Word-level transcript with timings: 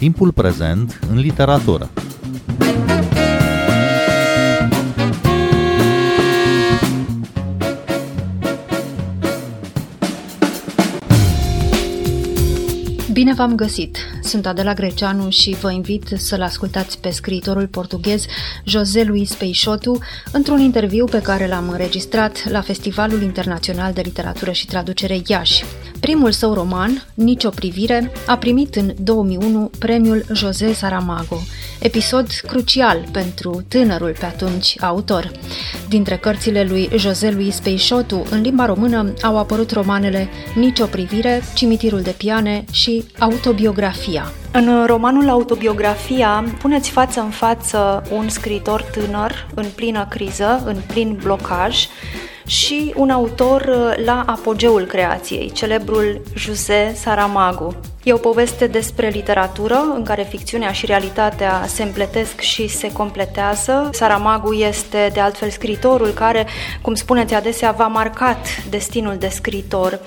Timpul 0.00 0.32
prezent 0.32 1.00
în 1.10 1.18
literatură. 1.18 1.90
Bine 13.12 13.34
v-am 13.34 13.54
găsit! 13.54 14.19
Sunt 14.30 14.46
Adela 14.46 14.74
Greceanu 14.74 15.30
și 15.30 15.56
vă 15.60 15.72
invit 15.72 16.08
să-l 16.16 16.42
ascultați 16.42 16.98
pe 16.98 17.10
scriitorul 17.10 17.66
portughez 17.66 18.24
José 18.64 19.02
Luis 19.02 19.34
Peixoto 19.34 19.98
într-un 20.32 20.60
interviu 20.60 21.04
pe 21.04 21.20
care 21.22 21.46
l-am 21.46 21.68
înregistrat 21.68 22.50
la 22.50 22.60
Festivalul 22.60 23.22
Internațional 23.22 23.92
de 23.92 24.00
Literatură 24.00 24.50
și 24.50 24.66
Traducere 24.66 25.20
Iași. 25.26 25.64
Primul 26.00 26.32
său 26.32 26.54
roman, 26.54 27.06
Nicio 27.14 27.48
privire, 27.48 28.12
a 28.26 28.36
primit 28.36 28.74
în 28.74 28.94
2001 29.02 29.70
premiul 29.78 30.24
José 30.32 30.72
Saramago, 30.72 31.38
episod 31.80 32.26
crucial 32.46 33.04
pentru 33.12 33.64
tânărul 33.68 34.16
pe 34.18 34.24
atunci 34.24 34.82
autor. 34.82 35.30
Dintre 35.88 36.16
cărțile 36.16 36.64
lui 36.64 36.88
José 36.96 37.30
Luis 37.30 37.58
Peixoto 37.58 38.22
în 38.30 38.40
limba 38.40 38.66
română 38.66 39.12
au 39.22 39.38
apărut 39.38 39.70
romanele 39.70 40.28
Nicio 40.54 40.86
privire, 40.86 41.42
Cimitirul 41.54 42.00
de 42.00 42.14
piane 42.18 42.64
și 42.70 43.04
Autobiografia. 43.18 44.19
În 44.52 44.86
romanul 44.86 45.28
Autobiografia 45.28 46.44
puneți 46.58 46.90
față 46.90 47.20
în 47.20 47.30
față 47.30 48.02
un 48.12 48.28
scriitor 48.28 48.82
tânăr 48.82 49.46
în 49.54 49.66
plină 49.74 50.06
criză, 50.10 50.62
în 50.64 50.76
plin 50.86 51.18
blocaj, 51.22 51.86
și 52.46 52.92
un 52.96 53.10
autor 53.10 53.60
uh, 53.60 54.04
la 54.04 54.22
apogeul 54.26 54.84
creației, 54.84 55.50
celebrul 55.50 56.22
José 56.34 56.92
Saramago. 56.94 57.74
E 58.02 58.12
o 58.12 58.16
poveste 58.16 58.66
despre 58.66 59.08
literatură 59.08 59.78
în 59.94 60.04
care 60.04 60.26
ficțiunea 60.28 60.72
și 60.72 60.86
realitatea 60.86 61.64
se 61.66 61.82
împletesc 61.82 62.40
și 62.40 62.68
se 62.68 62.92
completează. 62.92 63.90
Saramago 63.92 64.54
este 64.54 65.10
de 65.12 65.20
altfel 65.20 65.50
scritorul 65.50 66.08
care, 66.08 66.46
cum 66.82 66.94
spuneți 66.94 67.34
adesea, 67.34 67.70
v-a 67.70 67.86
marcat 67.86 68.46
destinul 68.70 69.16
de 69.18 69.28
scritor. 69.28 70.00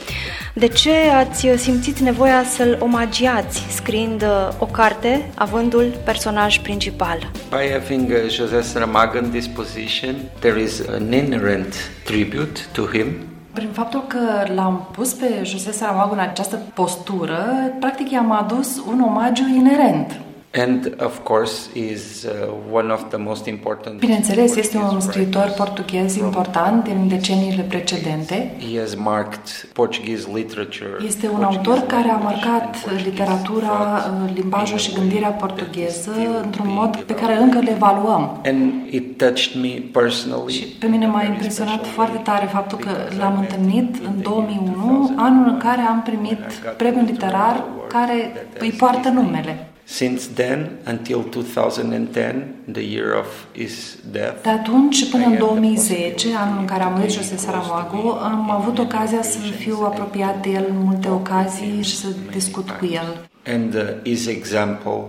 De 0.53 0.67
ce 0.67 0.91
ați 1.15 1.47
simțit 1.55 1.99
nevoia 1.99 2.43
să-l 2.43 2.77
omagiați 2.79 3.65
scriind 3.69 4.21
uh, 4.21 4.49
o 4.57 4.65
carte 4.65 5.29
avândul 5.35 5.93
personaj 6.05 6.59
principal? 6.59 7.31
By 7.49 7.71
having 7.71 8.09
uh, 8.09 8.31
José 8.31 8.61
Saramago 8.61 9.17
in 9.17 9.29
this 9.29 9.47
position, 9.47 10.15
there 10.39 10.61
is 10.61 10.81
an 10.87 11.11
inherent 11.11 11.75
tribute 12.03 12.59
to 12.71 12.85
him 12.85 13.32
prin 13.53 13.69
faptul 13.69 14.03
că 14.07 14.53
l-am 14.53 14.87
pus 14.91 15.13
pe 15.13 15.41
José 15.43 15.71
Saramago 15.71 16.13
în 16.13 16.19
această 16.19 16.55
postură, 16.73 17.45
practic 17.79 18.11
i-am 18.11 18.31
adus 18.31 18.83
un 18.87 19.01
omagiu 19.01 19.47
inerent. 19.47 20.19
And 20.55 20.95
of 20.99 21.23
course 21.23 21.69
is 21.73 22.25
uh, 22.25 22.53
one 22.71 22.91
of 22.91 23.09
the 23.09 23.17
most 23.17 23.45
important 23.45 23.99
Bineînțeles, 23.99 24.55
este 24.55 24.77
un 24.77 24.99
scriitor 24.99 25.53
portughez 25.57 26.15
important 26.15 26.87
în 26.87 27.07
deceniile 27.07 27.61
precedente. 27.61 28.55
He 28.71 28.79
has 28.79 28.95
marked 28.95 29.69
Portuguese 29.73 30.27
literature. 30.33 31.05
Este 31.05 31.27
un 31.27 31.43
autor 31.43 31.77
care 31.87 32.09
a 32.09 32.15
marcat 32.15 32.75
literatura, 33.03 34.05
limbajul 34.33 34.77
și 34.77 34.93
gândirea 34.93 35.29
portugheză 35.29 36.11
într-un 36.43 36.67
mod 36.69 36.97
pe 36.97 37.13
care 37.13 37.35
încă 37.35 37.59
le 37.59 37.71
evaluăm. 37.71 38.41
And 38.45 38.71
it 38.89 39.17
touched 39.17 39.61
me 39.61 39.81
personally. 39.91 40.53
Și 40.53 40.65
pe 40.65 40.87
mine 40.87 41.05
m-a 41.07 41.23
impresionat 41.23 41.85
foarte 41.87 42.17
tare 42.17 42.45
faptul 42.45 42.77
că 42.77 42.91
l-am 43.19 43.39
întâlnit 43.39 43.95
în 44.05 44.21
2001, 44.21 45.13
anul 45.15 45.47
în 45.47 45.57
care 45.57 45.81
am 45.81 46.01
primit 46.01 46.39
premiul 46.77 47.05
literar 47.05 47.63
care 47.87 48.47
îi 48.59 48.71
poartă 48.71 49.09
numele. 49.09 49.67
Since 49.93 50.27
then 50.33 50.79
until 50.85 51.21
2010, 51.21 52.63
the 52.71 52.81
year 52.81 53.13
of 53.13 53.45
his 53.51 53.97
death. 54.11 54.41
De 54.43 54.49
atunci 54.49 55.09
până 55.09 55.25
în 55.25 55.37
2010, 55.37 56.27
anul 56.35 56.59
în 56.59 56.65
care 56.65 56.83
a 56.83 56.87
murit 56.87 57.11
José 57.11 57.37
Saramago, 57.37 58.11
am 58.11 58.51
avut 58.51 58.77
ocazia 58.79 59.21
să 59.21 59.37
fiu 59.39 59.79
apropiat 59.83 60.41
de 60.41 60.49
el 60.49 60.65
în 60.69 60.77
multe 60.77 61.09
ocazii 61.09 61.81
și 61.81 61.95
să 61.95 62.07
discut 62.31 62.69
cu 62.69 62.85
el. 62.85 63.29
And 63.45 63.73
uh, 63.73 63.81
his 64.03 64.27
example 64.27 65.03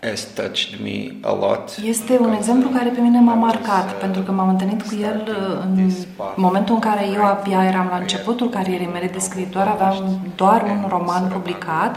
has 0.00 0.32
touched 0.34 0.80
me 0.80 1.10
a 1.22 1.32
lot. 1.32 1.78
Este 1.84 2.18
un 2.20 2.32
exemplu 2.32 2.68
care 2.68 2.88
pe 2.88 3.00
mine 3.00 3.20
m-a 3.20 3.34
marcat, 3.34 3.94
pentru 3.94 4.22
că 4.22 4.32
m-am 4.32 4.48
întâlnit 4.48 4.82
cu 4.82 4.94
el 5.02 5.24
uh, 5.28 5.62
în 5.76 5.90
momentul 6.36 6.74
în 6.74 6.80
care 6.80 7.06
eu 7.14 7.24
abia 7.24 7.64
eram 7.64 7.86
la 7.90 7.96
începutul 7.96 8.48
carierei 8.48 8.90
mele 8.92 9.06
de 9.06 9.18
scriitor, 9.18 9.62
aveam 9.62 10.20
doar 10.36 10.62
un 10.62 10.86
roman 10.88 11.28
publicat, 11.28 11.96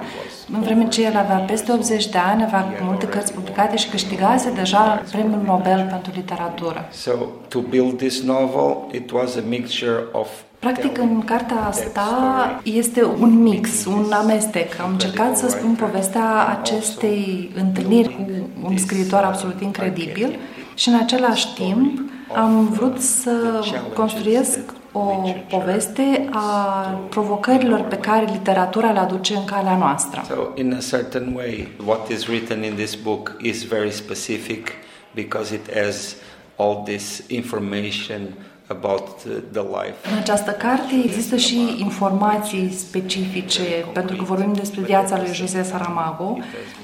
în 0.54 0.62
vreme 0.62 0.88
ce 0.88 1.06
el 1.06 1.18
avea 1.18 1.38
peste 1.38 1.72
80 1.72 2.08
de 2.08 2.18
ani, 2.18 2.44
avea 2.44 2.66
multe 2.82 3.06
cărți 3.06 3.34
publicate 3.34 3.78
și 3.78 3.90
câștigase 3.90 4.52
deja 4.52 5.02
premiul 5.12 5.42
Nobel 5.46 5.88
pentru 5.90 6.12
literatură. 6.16 6.88
So, 6.92 7.12
to 7.48 7.60
build 7.60 7.98
this 7.98 8.22
novel, 8.22 8.78
it 8.92 9.12
was 9.12 9.36
a 9.36 9.42
mixture 9.48 10.04
of 10.12 10.28
Practic, 10.62 10.98
în 10.98 11.22
cartea 11.22 11.66
asta 11.66 12.62
este 12.64 13.04
un 13.04 13.42
mix, 13.42 13.86
un 13.86 14.12
amestec. 14.12 14.80
Am 14.80 14.92
încercat 14.92 15.38
să 15.38 15.50
spun 15.50 15.76
povestea 15.76 16.48
acestei 16.48 17.52
întâlniri 17.56 18.16
cu 18.16 18.50
un 18.64 18.78
scriitor 18.78 19.20
absolut 19.20 19.62
incredibil 19.62 20.40
și, 20.76 20.90
în 20.90 20.96
același 20.96 21.54
timp, 21.54 22.00
am 22.36 22.68
vrut 22.68 23.00
să 23.00 23.64
construiesc 23.94 24.60
o 24.92 25.34
poveste 25.50 26.28
a 26.32 26.86
provocărilor 27.10 27.80
pe 27.80 27.98
care 27.98 28.26
literatura 28.32 28.92
le 28.92 29.00
aduce 29.00 29.36
în 29.36 29.46
calea 29.46 29.78
noastră. 29.78 30.22
So, 30.28 30.36
in 30.56 30.74
a 30.74 30.98
certain 30.98 31.34
way, 31.36 31.68
what 31.86 32.10
is 32.10 32.26
written 32.26 32.64
in 32.64 32.74
this 32.74 32.96
book 32.96 33.36
is 33.42 33.64
very 33.64 33.92
specific 33.92 34.72
because 35.14 35.54
it 35.54 35.74
has 35.74 36.16
all 36.56 36.82
this 36.86 37.24
information 37.28 38.22
about 38.72 39.08
the 39.52 39.62
life. 39.62 39.96
În 40.12 40.18
această 40.18 40.52
carte 40.52 40.94
există 41.04 41.36
și 41.36 41.76
informații 41.80 42.74
specifice, 42.74 43.62
pentru 43.94 44.16
că 44.16 44.24
vorbim 44.24 44.54
despre 44.54 44.82
viața 44.82 45.18
lui 45.18 45.34
José 45.34 45.64
Saramago, 45.64 46.38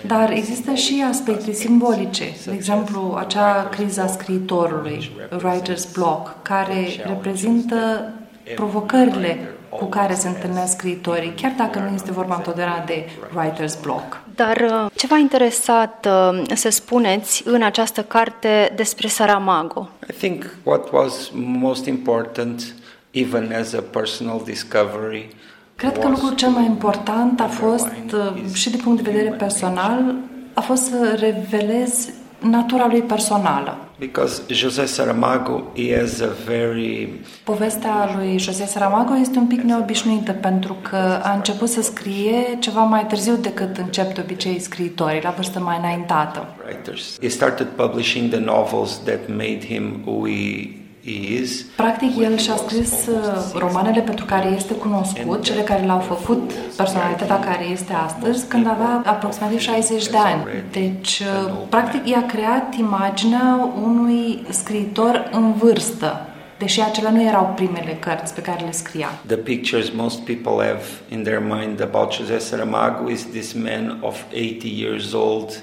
dar 0.08 0.32
există 0.32 0.74
și 0.74 1.04
aspecte 1.10 1.52
simbolice. 1.52 2.24
De 2.46 2.54
exemplu, 2.54 3.16
acea 3.20 3.64
criză 3.64 4.02
a 4.02 4.08
scriitorului, 4.08 5.12
writer's 5.38 5.92
block, 5.94 6.36
care 6.42 6.88
reprezintă 7.06 8.12
provocările 8.56 9.57
cu 9.70 9.86
care 9.86 10.14
se 10.14 10.28
întâlnesc 10.28 10.72
scriitorii, 10.72 11.34
chiar 11.42 11.54
dacă 11.58 11.80
nu 11.80 11.94
este 11.94 12.12
vorba 12.12 12.36
întotdeauna 12.36 12.84
de 12.86 13.06
writer's 13.38 13.82
block. 13.82 14.22
Dar 14.36 14.58
uh, 14.58 14.92
ce 14.96 15.08
v-a 15.08 15.18
interesat 15.18 16.08
uh, 16.10 16.42
să 16.54 16.70
spuneți 16.70 17.44
în 17.46 17.64
această 17.64 18.04
carte 18.04 18.74
despre 18.76 19.08
Saramago? 19.08 19.90
I 20.10 20.14
think 20.14 20.56
what 20.64 20.92
was 20.92 21.32
most 21.34 21.86
important, 21.86 22.76
even 23.12 23.56
as 23.60 23.74
a 23.74 23.84
personal 23.92 24.42
discovery, 24.46 25.36
Cred 25.76 25.98
că 25.98 26.08
lucrul 26.08 26.36
cel 26.36 26.50
mai 26.50 26.66
important 26.66 27.40
a 27.40 27.48
fost, 27.48 27.88
uh, 28.14 28.54
și 28.54 28.70
din 28.70 28.80
punct 28.80 29.04
de 29.04 29.12
vedere 29.12 29.30
personal, 29.30 30.16
a 30.54 30.62
fost 30.62 30.84
să 30.84 31.18
revelez 31.20 32.10
natura 32.40 32.88
lui 32.88 33.02
personală. 33.02 33.78
Because 34.00 34.42
José 34.48 34.86
Saramago 34.86 35.64
he 35.76 36.00
has 36.00 36.22
a 36.22 36.30
very 36.46 37.10
Povestea 37.44 38.10
lui 38.16 38.40
José 38.40 38.66
Saramago 38.66 39.16
este 39.18 39.38
un 39.38 39.46
pic 39.48 39.62
neobișnuită 39.62 40.32
pentru 40.32 40.76
că 40.90 41.20
a 41.24 41.34
început 41.34 41.70
să 41.70 41.82
scrie 41.82 42.58
ceva 42.60 42.82
mai 42.82 43.06
târziu 43.06 43.36
decât 43.36 43.78
încep 43.78 44.14
de 44.14 44.22
obicei 44.22 44.60
scriitorii, 44.60 45.22
la 45.24 45.30
vârstă 45.30 45.60
mai 45.60 45.78
înaintată. 45.78 46.48
writers. 46.66 47.18
He 47.22 47.28
started 47.28 47.68
publishing 47.68 48.30
the 48.30 48.40
novels 48.40 49.00
that 49.04 49.20
made 49.28 49.60
him 49.66 50.02
who 50.06 50.28
he 50.28 50.32
is. 50.34 50.70
Practic, 51.76 52.18
el 52.20 52.38
și-a 52.38 52.56
scris 52.56 53.08
uh, 53.08 53.60
romanele 53.60 54.02
pentru 54.02 54.26
care 54.26 54.48
este 54.56 54.74
cunoscut, 54.74 55.44
cele 55.44 55.62
care 55.62 55.86
l-au 55.86 56.00
făcut 56.00 56.52
personalitatea 56.54 57.40
care 57.40 57.66
este 57.66 57.94
astăzi, 57.94 58.48
când 58.48 58.68
avea 58.68 59.02
aproximativ 59.06 59.60
60 59.60 60.08
de 60.08 60.18
ani. 60.18 60.44
Deci, 60.72 61.20
uh, 61.20 61.54
practic, 61.70 62.08
i-a 62.08 62.26
creat 62.26 62.76
imaginea 62.78 63.74
unui 63.84 64.46
scriitor 64.50 65.30
în 65.32 65.54
vârstă, 65.54 66.28
deși 66.58 66.82
acelea 66.82 67.12
nu 67.12 67.24
erau 67.24 67.54
primele 67.56 67.98
cărți 68.00 68.34
pe 68.34 68.42
care 68.42 68.66
le 68.66 68.72
scria. 68.72 69.10
The 69.26 69.36
pictures 69.36 69.90
most 69.90 70.20
people 70.20 70.66
have 70.66 70.84
in 71.10 71.24
their 71.24 71.40
mind 71.40 71.82
about 71.82 72.14
José 72.14 72.38
Saramago 72.38 73.10
is 73.10 73.26
this 73.26 73.54
man 73.54 73.98
of 74.02 74.24
80 74.34 74.80
years 74.80 75.14
old, 75.14 75.62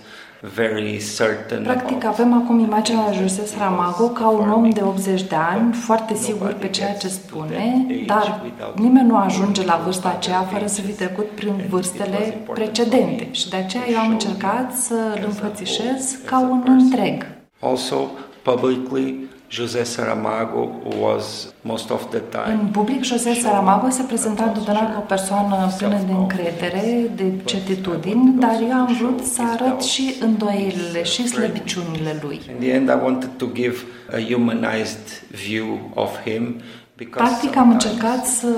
very 0.54 1.00
certain 1.16 1.62
Practic, 1.62 2.04
about 2.04 2.04
avem 2.04 2.32
acum 2.32 2.58
imaginea 2.58 3.04
lui 3.08 3.16
José 3.16 3.44
Saramago 3.44 4.08
ca 4.08 4.28
un 4.28 4.50
om 4.50 4.70
de 4.70 4.82
80 4.82 5.22
de 5.22 5.36
ani, 5.36 5.72
foarte 5.72 6.14
sigur 6.14 6.52
pe 6.52 6.68
ceea 6.68 6.94
ce 6.94 7.08
spune, 7.08 7.86
dar 8.06 8.42
nimeni 8.74 9.06
nu 9.06 9.16
ajunge 9.16 9.64
la 9.64 9.80
vârsta 9.84 10.14
aceea 10.16 10.40
fără 10.40 10.66
să 10.66 10.80
fi 10.80 10.92
trecut 10.92 11.26
prin 11.26 11.64
vârstele 11.68 12.38
precedente. 12.54 13.28
Și 13.30 13.48
de 13.48 13.56
aceea 13.56 13.90
eu 13.90 13.98
am 13.98 14.10
încercat 14.10 14.72
să 14.74 14.94
îl 14.94 15.22
înfățișez 15.24 16.18
ca 16.24 16.40
un 16.40 16.62
întreg. 16.66 17.26
also 17.60 18.10
publicly 18.42 19.28
José 19.48 19.84
Saramago 19.84 20.80
was 21.00 21.52
most 21.62 21.90
of 21.90 22.10
the 22.10 22.20
time 22.30 22.58
În 22.60 22.66
public, 22.66 23.04
José 23.04 23.34
Saramago 23.34 23.90
se 23.90 24.02
prezenta 24.02 24.44
întotdeauna 24.44 24.92
ca 24.92 24.98
o 24.98 25.00
persoană 25.00 25.72
plină 25.78 26.00
de 26.06 26.12
încredere, 26.12 27.10
de 27.14 27.24
certitudini, 27.44 28.34
dar 28.38 28.56
eu 28.68 28.72
am 28.72 28.96
vrut 28.98 29.24
să 29.24 29.42
arăt 29.52 29.82
și 29.82 30.14
îndoielile 30.20 31.02
și 31.02 31.28
slăbiciunile 31.28 32.18
lui. 32.22 32.40
In 32.50 32.58
the 32.58 32.70
end, 32.70 32.88
I 32.88 32.98
wanted 33.02 33.30
to 33.36 33.46
give 33.52 33.76
a 34.12 34.20
humanized 34.32 35.22
view 35.30 35.90
of 35.94 36.22
him 36.24 36.60
because 36.96 37.24
Practic 37.24 37.56
am 37.56 37.70
sometimes 37.70 37.84
încercat 37.84 38.26
să 38.26 38.48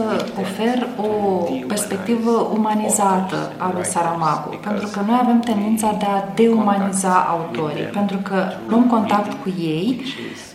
ofer 0.40 0.86
o 0.96 1.08
perspectivă 1.66 2.30
umanizată 2.30 3.52
a 3.58 3.70
lui 3.74 3.84
Saramago, 3.84 4.48
pentru 4.62 4.86
că 4.86 5.00
noi 5.06 5.18
avem 5.22 5.40
tendința 5.40 5.96
de 5.98 6.04
a 6.04 6.34
deumaniza 6.34 7.14
autorii, 7.14 7.82
pentru 7.84 8.16
că 8.16 8.52
luăm 8.68 8.86
contact 8.86 9.42
cu 9.42 9.48
ei 9.58 10.02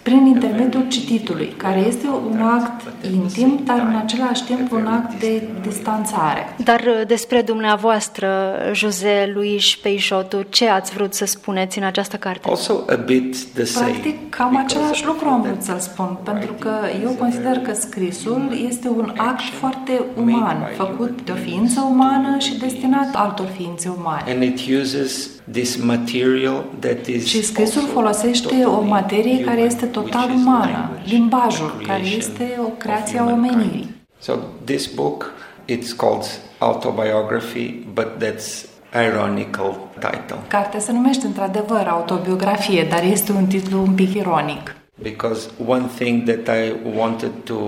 prin 0.01 0.25
intermediul 0.25 0.87
cititului, 0.87 1.53
care 1.57 1.79
este 1.79 2.07
un 2.31 2.41
act 2.41 2.81
intim, 3.13 3.61
dar 3.65 3.79
în 3.79 3.95
același 3.95 4.43
timp 4.43 4.71
un 4.71 4.85
act 4.85 5.19
de 5.19 5.41
distanțare. 5.61 6.55
Dar 6.63 6.79
uh, 6.79 7.07
despre 7.07 7.41
dumneavoastră, 7.41 8.55
José 8.73 9.31
Luis 9.33 9.75
Peixotu, 9.75 10.45
ce 10.49 10.67
ați 10.67 10.93
vrut 10.93 11.13
să 11.13 11.25
spuneți 11.25 11.77
în 11.77 11.83
această 11.83 12.17
carte? 12.17 12.49
also 12.49 12.83
a 12.89 12.95
bit 12.95 13.53
the 13.53 13.63
same. 13.63 13.89
Practic, 13.89 14.29
cam 14.29 14.49
because 14.49 14.75
același 14.75 15.05
lucru 15.05 15.27
am 15.27 15.41
vrut 15.41 15.61
that 15.61 15.83
să-l 15.83 15.91
spun, 15.91 16.17
pentru 16.23 16.53
că 16.59 16.71
eu 17.03 17.09
consider 17.09 17.57
că 17.57 17.73
scrisul 17.73 18.65
este 18.67 18.87
un 18.87 19.13
act 19.17 19.43
foarte 19.59 20.01
uman, 20.17 20.67
făcut 20.75 21.21
de 21.25 21.31
o 21.31 21.35
ființă 21.35 21.87
umană 21.89 22.37
și 22.39 22.57
destinat 22.57 23.15
altor 23.15 23.47
ființe 23.57 23.93
umane. 23.97 24.31
And 24.31 24.43
it 24.43 24.59
uses 24.81 25.29
this 25.51 25.75
material 25.75 26.65
that 26.79 27.05
is 27.05 27.25
Și 27.27 27.43
scrisul 27.43 27.81
also 27.81 27.93
folosește 27.93 28.47
totally 28.47 28.63
o 28.65 28.81
materie 28.81 29.39
care 29.39 29.45
human, 29.55 29.65
este 29.67 29.85
total 29.85 30.21
which 30.23 30.35
is 30.39 30.45
umană, 30.45 30.71
language, 30.71 31.13
limbajul, 31.15 31.67
the 31.77 31.85
care 31.85 31.99
creation 31.99 32.19
este 32.19 32.55
o 32.59 32.63
of 32.63 32.77
creație 32.77 33.19
a 33.19 33.23
humankind. 33.23 33.53
omenirii. 33.55 33.95
So 34.19 34.33
this 34.63 34.85
book, 34.87 35.31
it's 35.69 35.95
called 35.97 36.25
autobiography, 36.57 37.83
but 37.93 38.07
that's 38.23 38.65
ironical 39.07 39.89
title 39.99 40.39
Cartea 40.47 40.79
se 40.79 40.91
numește 40.91 41.25
într-adevăr 41.25 41.87
autobiografie, 41.87 42.87
dar 42.89 43.03
este 43.03 43.31
un 43.31 43.45
titlu 43.45 43.81
un 43.81 43.93
pic 43.93 44.13
ironic. 44.13 44.75
because 45.01 45.49
one 45.67 45.85
thing 45.97 46.23
that 46.29 46.55
I 46.57 46.73
wanted 46.97 47.31
to 47.43 47.59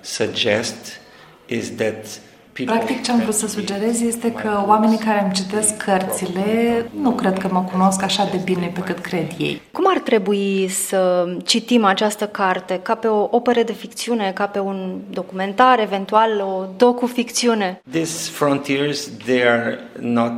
suggest 0.00 1.00
is 1.46 1.70
that 1.76 2.04
people 2.04 2.29
Practic 2.64 3.02
ce 3.02 3.10
am 3.10 3.18
vrut 3.20 3.34
să 3.34 3.46
sugerez 3.46 4.00
este 4.02 4.32
că 4.32 4.64
oamenii 4.66 4.98
care 4.98 5.22
îmi 5.22 5.32
citesc 5.32 5.76
cărțile 5.76 6.90
nu 7.00 7.10
cred 7.10 7.38
că 7.38 7.48
mă 7.52 7.62
cunosc 7.72 8.02
așa 8.02 8.28
de 8.30 8.40
bine 8.44 8.70
pe 8.74 8.80
cât 8.80 8.98
cred 8.98 9.26
ei. 9.38 9.60
Cum 9.72 9.84
ar 9.88 9.98
trebui 9.98 10.68
să 10.68 11.24
citim 11.44 11.84
această 11.84 12.26
carte? 12.26 12.80
Ca 12.82 12.94
pe 12.94 13.06
o 13.06 13.28
operă 13.30 13.62
de 13.62 13.72
ficțiune, 13.72 14.30
ca 14.34 14.46
pe 14.46 14.58
un 14.58 14.96
documentar, 15.10 15.78
eventual 15.80 16.40
o 16.40 16.64
docu-ficțiune? 16.76 17.80
these 17.90 18.30
frontiers 18.30 19.08
they 19.24 19.42
are 19.48 19.78
not 20.00 20.34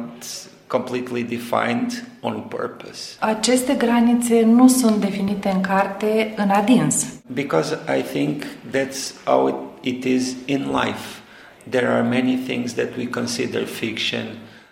completely 0.67 1.23
defined 1.23 2.05
on 2.21 2.45
purpose 2.49 3.17
Aceste 3.21 3.73
granițe 3.75 4.43
nu 4.45 4.69
sunt 4.69 4.97
definite 4.97 5.49
în 5.55 5.61
carte 5.61 6.33
în 6.37 6.49
adins. 6.51 7.07
because 7.27 7.79
I 7.99 8.03
think 8.03 8.43
that's 8.71 9.25
how 9.25 9.49
it, 9.49 9.95
it 9.95 10.05
is 10.05 10.35
in 10.45 10.71
life. 10.85 11.21
There 11.69 11.89
are 11.89 12.03
many 12.09 12.37
things 12.47 12.73
that 12.75 12.89
we 12.99 13.07
consider 13.07 13.65
fiction 13.65 14.25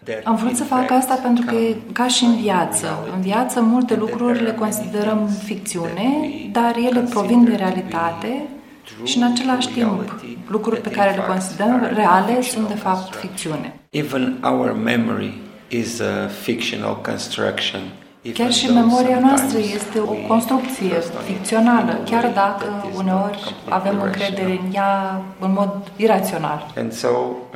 that 0.05 0.21
Am 0.25 0.37
vrut 0.37 0.51
in 0.51 0.57
să 0.57 0.65
fac 0.65 0.79
fact 0.79 0.91
asta 0.91 1.15
pentru 1.15 1.45
că 1.47 1.55
e 1.55 1.69
come 1.71 1.93
ca 1.93 2.09
și 2.09 2.25
în 2.25 2.31
from 2.31 2.43
viață. 2.43 2.87
reality. 2.87 3.15
În 3.15 3.21
viață 3.21 3.61
multe 3.61 3.93
And 3.95 4.03
that 4.03 4.11
lucruri 4.11 4.33
there 4.39 4.45
le 4.45 4.51
are 4.51 4.59
many 4.59 4.73
considerăm 4.75 5.19
things 5.27 5.43
ficțiune, 5.43 6.09
that 6.23 6.43
we 6.45 6.51
dar 6.53 6.77
ele 6.77 7.01
provin 7.01 7.39
din 7.45 7.45
consider 7.45 7.45
to 7.45 7.51
be 7.51 7.57
realitate 7.57 8.43
true 8.85 9.07
și 9.07 9.17
în 9.17 9.23
același 9.25 9.69
to 9.69 9.73
timp 9.75 9.87
reality, 9.91 10.39
lucruri 10.49 10.81
pe 10.81 10.89
that 10.89 10.95
care 10.99 11.11
in 11.11 11.17
le 11.17 11.23
fact 11.23 11.33
considerăm 11.33 11.75
are 11.75 11.93
reale 11.93 12.33
fictional 12.35 12.43
sunt 12.43 12.69
de 12.69 12.75
fapt 12.75 13.01
construct. 13.01 13.27
ficțiune. 13.27 13.75
Even 13.91 14.39
our 14.43 14.73
memory 14.73 15.33
is 15.69 16.01
a 16.01 16.27
fictional 16.43 17.01
construction. 17.03 17.81
Even 18.23 18.37
Chiar 18.37 18.53
și 18.53 18.67
though 18.67 18.81
memoria 18.81 19.19
noastră 19.19 19.59
sometimes 19.59 19.75
este 19.75 19.99
o 19.99 20.11
we 20.11 20.27
construcție 20.27 20.89
trust 20.89 21.15
on 21.15 21.21
it 21.21 21.37
ficțională, 21.37 21.91
in 21.91 21.99
a 21.99 22.11
chiar 22.11 22.25
way 22.25 22.33
dacă 22.33 22.65
that 22.65 22.91
is 22.91 22.99
uneori 22.99 23.41
not 23.45 23.45
completely 23.45 23.79
avem 23.79 23.95
rational. 23.95 24.07
încredere 24.07 24.61
în 24.63 24.75
ea 24.75 25.23
în 25.39 25.53
mod 25.53 25.91
irațional. 25.97 26.73
And 26.77 26.93
so 26.93 27.09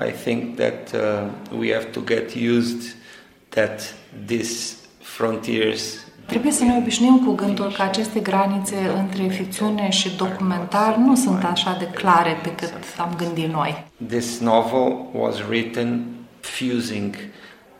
I 0.08 0.10
think 0.24 0.56
that 0.56 0.80
uh, 0.94 1.58
we 1.58 1.72
have 1.72 1.84
to 1.84 2.00
get 2.12 2.26
used 2.56 2.82
that 3.48 3.94
these 4.26 4.76
frontiers 5.00 6.04
Trebuie 6.26 6.52
să 6.52 6.64
ne 6.64 6.76
obișnuim 6.78 7.18
cu 7.24 7.32
gândul 7.32 7.72
că 7.76 7.82
aceste 7.82 8.20
granițe 8.20 8.76
între 8.98 9.26
ficțiune 9.26 9.90
și 9.90 10.16
documentar 10.16 10.96
nu 10.96 11.14
sunt 11.14 11.44
așa 11.44 11.76
de 11.78 11.84
clare 11.84 12.38
pe 12.42 12.54
cât 12.54 12.72
am 12.98 13.14
gândit 13.16 13.52
noi. 13.52 13.84
This 14.06 14.38
novel 14.38 14.96
was 15.12 15.34
written 15.48 16.04
fusing 16.40 17.14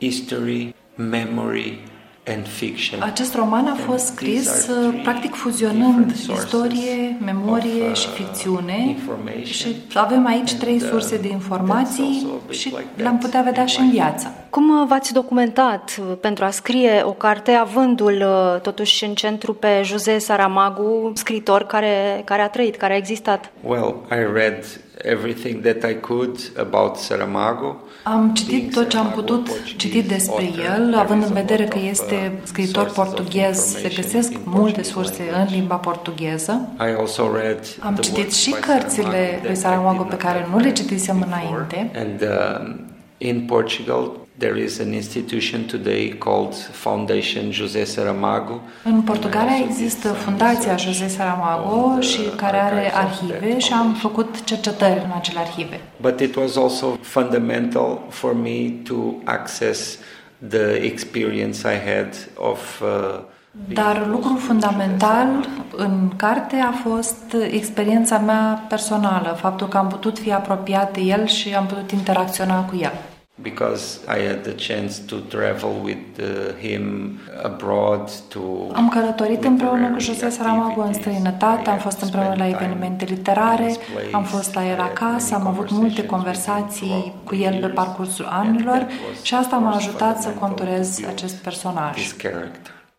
history, 0.01 0.75
memory, 0.95 1.79
and 2.27 2.47
fiction. 2.47 3.03
Acest 3.03 3.35
roman 3.35 3.67
a 3.67 3.75
fost 3.75 4.07
scris 4.07 4.69
uh, 4.69 5.01
practic 5.03 5.35
fuzionând 5.35 6.11
istorie, 6.11 7.17
memorie 7.25 7.93
și 7.93 8.09
ficțiune 8.09 8.97
și 9.45 9.77
avem 9.95 10.27
aici 10.27 10.55
trei 10.55 10.81
surse 10.81 11.17
de 11.17 11.29
informații 11.29 12.27
și 12.51 12.75
le-am 12.97 13.19
putea 13.19 13.43
vedea 13.43 13.67
și 13.67 13.81
în 13.81 13.91
viață. 13.91 14.35
Cum 14.51 14.81
uh, 14.81 14.87
v-ați 14.89 15.13
documentat 15.13 15.97
uh, 16.01 16.17
pentru 16.21 16.45
a 16.45 16.51
scrie 16.51 17.03
o 17.05 17.13
carte, 17.13 17.51
avându-l 17.51 18.27
uh, 18.27 18.61
totuși 18.61 19.05
în 19.05 19.15
centru 19.15 19.55
pe 19.55 19.81
José 19.85 20.19
Saramago, 20.19 21.11
scritor 21.15 21.63
care, 21.63 22.23
care 22.25 22.43
a 22.43 22.49
trăit, 22.49 22.77
care 22.77 22.93
a 22.93 22.97
existat? 22.97 23.51
Well, 23.63 23.95
I 24.11 24.33
read 24.33 24.81
everything 25.05 25.63
that 25.63 25.91
I 25.91 25.95
could 25.95 26.53
about 26.57 26.97
Saramago. 26.97 27.77
Am 28.03 28.35
citit 28.35 28.73
tot 28.73 28.89
ce 28.89 28.97
am 28.97 29.11
putut 29.11 29.49
citi 29.77 30.03
despre 30.03 30.51
el, 30.77 30.95
având 30.95 31.23
în 31.23 31.33
vedere 31.33 31.65
că 31.65 31.79
este 31.79 32.33
scriitor 32.43 32.91
portughez, 32.91 33.59
se 33.59 33.93
găsesc 33.95 34.33
multe 34.45 34.83
surse 34.83 35.23
în 35.37 35.47
limba 35.51 35.75
portugheză. 35.75 36.69
I 36.79 37.01
also 37.01 37.33
read 37.37 37.77
Am 37.81 37.95
the 37.95 38.03
citit 38.03 38.19
works 38.19 38.37
și 38.37 38.51
by 38.51 38.57
cărțile 38.61 39.41
Saramago 39.43 39.43
lui 39.43 39.55
that 39.55 39.57
I 39.57 39.61
Saramago 39.61 40.03
did 40.03 40.09
pe 40.09 40.15
not 40.15 40.23
care 40.23 40.39
have 40.39 40.51
nu 40.51 40.57
le 40.57 40.63
read 40.63 40.77
citisem 40.77 41.19
before. 41.19 41.43
înainte. 41.43 41.91
And 41.99 42.21
um, 42.23 42.81
in 43.19 43.45
Portugal, 43.47 44.13
there 44.39 44.63
is 44.63 44.79
an 44.79 44.93
institution 44.93 45.65
today 45.65 46.09
called 46.19 46.55
Foundation 46.55 47.51
José 47.51 47.85
Saramago. 47.85 48.61
În 48.85 49.03
Portugalia 49.03 49.57
există 49.69 50.09
Fundația 50.09 50.77
José 50.77 51.09
Saramago 51.09 52.01
și 52.01 52.21
care 52.37 52.57
are 52.57 52.93
arhive 52.95 53.59
și 53.59 53.73
am 53.73 53.95
făcut 53.95 54.45
cercetări 54.45 55.01
în 55.05 55.11
acele 55.15 55.39
arhive. 55.39 55.81
But 56.01 56.21
it 56.21 56.35
was 56.35 56.57
also 56.57 56.87
fundamental 57.01 58.01
for 58.09 58.35
me 58.35 58.71
to 58.83 58.95
access 59.25 59.99
the 60.49 60.73
experience 60.73 61.59
I 61.59 61.77
had 61.91 62.29
of 62.37 62.81
uh, 62.81 63.21
Dar 63.73 64.07
lucru 64.07 64.35
fundamental 64.37 65.49
în 65.77 66.11
carte 66.17 66.57
a 66.57 66.71
fost 66.89 67.37
experiența 67.51 68.19
mea 68.19 68.65
personală, 68.69 69.37
faptul 69.41 69.69
că 69.69 69.77
am 69.77 69.89
putut 69.89 70.19
fi 70.19 70.33
apropiat 70.33 70.93
de 70.93 71.01
el 71.01 71.27
și 71.27 71.55
am 71.55 71.67
putut 71.67 71.91
interacționa 71.91 72.65
cu 72.65 72.77
el. 72.81 72.93
Because 73.43 74.01
I 74.07 74.27
had 74.29 74.43
the 74.43 74.55
chance 74.55 74.99
to 75.07 75.17
travel 75.21 75.71
with 75.83 76.21
uh, 76.21 76.55
him 76.61 77.19
abroad 77.43 78.11
to 78.29 78.41
Am 78.73 78.89
călătorit 78.89 79.45
împreună 79.45 79.91
cu 79.91 79.99
literary 79.99 79.99
José 79.99 80.31
Saramago 80.31 80.81
în 80.81 80.87
activities. 80.87 80.97
străinătate, 80.97 81.71
am 81.71 81.77
I 81.77 81.81
fost 81.81 81.99
have 81.99 82.05
împreună 82.05 82.35
la 82.37 82.45
spent 82.45 82.57
time 82.59 82.65
evenimente 82.65 83.05
in 83.09 83.15
literare, 83.15 83.67
his 83.67 83.77
place. 83.77 84.09
am 84.13 84.23
fost 84.23 84.55
la 84.55 84.65
el 84.67 84.75
I 84.75 84.77
had 84.79 84.87
acasă, 84.91 85.35
many 85.35 85.47
am 85.47 85.47
avut 85.53 85.71
multe 85.71 86.05
conversations 86.07 86.81
with 86.81 86.81
him 86.81 86.87
conversații 86.87 86.89
throughout 86.89 87.25
cu 87.25 87.35
the 87.35 87.45
el 87.45 87.53
pe 87.53 87.59
years, 87.59 87.75
parcursul 87.75 88.25
and 88.31 88.49
anilor 88.49 88.77
that 88.79 88.91
was, 88.91 89.23
și 89.23 89.35
asta 89.35 89.57
of 89.57 89.63
m-a 89.63 89.71
course, 89.71 89.87
ajutat 89.87 90.23
să 90.23 90.29
fundamental 90.29 90.49
conturez 90.49 90.95
to 90.95 91.01
build 91.01 91.13
acest 91.15 91.35
personaj. 91.35 91.97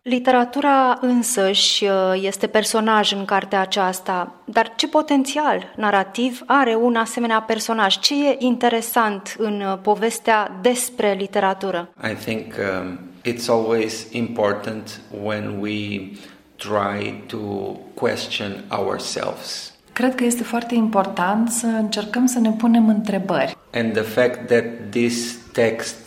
This 0.08 0.20
character. 0.22 0.46
Literatura 0.56 0.98
însăși 1.00 1.84
uh, 1.84 1.90
este 2.22 2.46
personaj 2.46 3.12
în 3.12 3.24
cartea 3.24 3.60
aceasta, 3.60 4.34
dar 4.44 4.72
ce 4.76 4.88
potențial 4.88 5.72
narrativ 5.76 6.42
are 6.46 6.74
un 6.74 6.96
asemenea 6.96 7.40
personaj? 7.40 7.98
Ce 7.98 8.28
e 8.28 8.36
interesant 8.38 9.34
în 9.38 9.60
uh, 9.60 9.78
povestea 9.82 10.58
despre 10.62 11.12
literatură? 11.12 11.88
I 12.10 12.14
think 12.14 12.44
um, 12.58 12.98
it's 13.24 13.48
always 13.48 14.06
important 14.10 15.00
when 15.22 15.58
we 15.60 16.00
try 16.56 17.22
to 17.26 17.38
question 17.94 18.64
ourselves. 18.68 19.74
Cred 19.92 20.14
că 20.14 20.24
este 20.24 20.42
foarte 20.42 20.74
important 20.74 21.50
să 21.50 21.66
încercăm 21.66 22.26
să 22.26 22.38
ne 22.38 22.50
punem 22.50 22.88
întrebări. 22.88 23.56
And 23.72 23.92
the 23.92 24.02
fact 24.02 24.46
that 24.46 24.64
this 24.90 25.38
text 25.52 26.05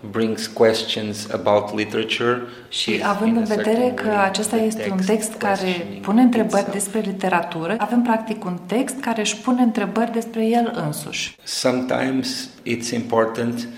brings 0.00 0.46
questions 0.46 1.30
about 1.30 1.76
literature 1.76 2.42
Și 2.68 2.90
is 2.90 3.02
având 3.02 3.36
in 3.36 3.36
în 3.36 3.42
a 3.42 3.46
certain 3.46 3.64
vedere 3.64 3.92
că 3.94 4.08
way 4.08 4.24
acesta 4.24 4.56
the 4.56 4.64
este 4.64 4.88
un 4.90 4.96
text 4.96 5.06
text 5.06 5.34
care 5.34 5.66
questioning 5.66 6.00
pune 6.02 6.22
întrebări 6.22 6.62
itself. 6.64 6.72
despre 6.72 7.00
literatură, 7.00 7.74
avem 7.78 8.02
practic 8.02 8.44
un 8.44 8.58
text 8.66 9.00
care 9.00 9.20
își 9.20 9.36
pune 9.36 9.62
întrebări 9.62 10.12
despre 10.12 10.46
el 10.46 10.82
însuși. 10.86 11.36
Sometimes 11.44 12.48
it's 12.66 12.94
important 12.94 13.68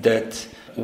that 0.00 0.34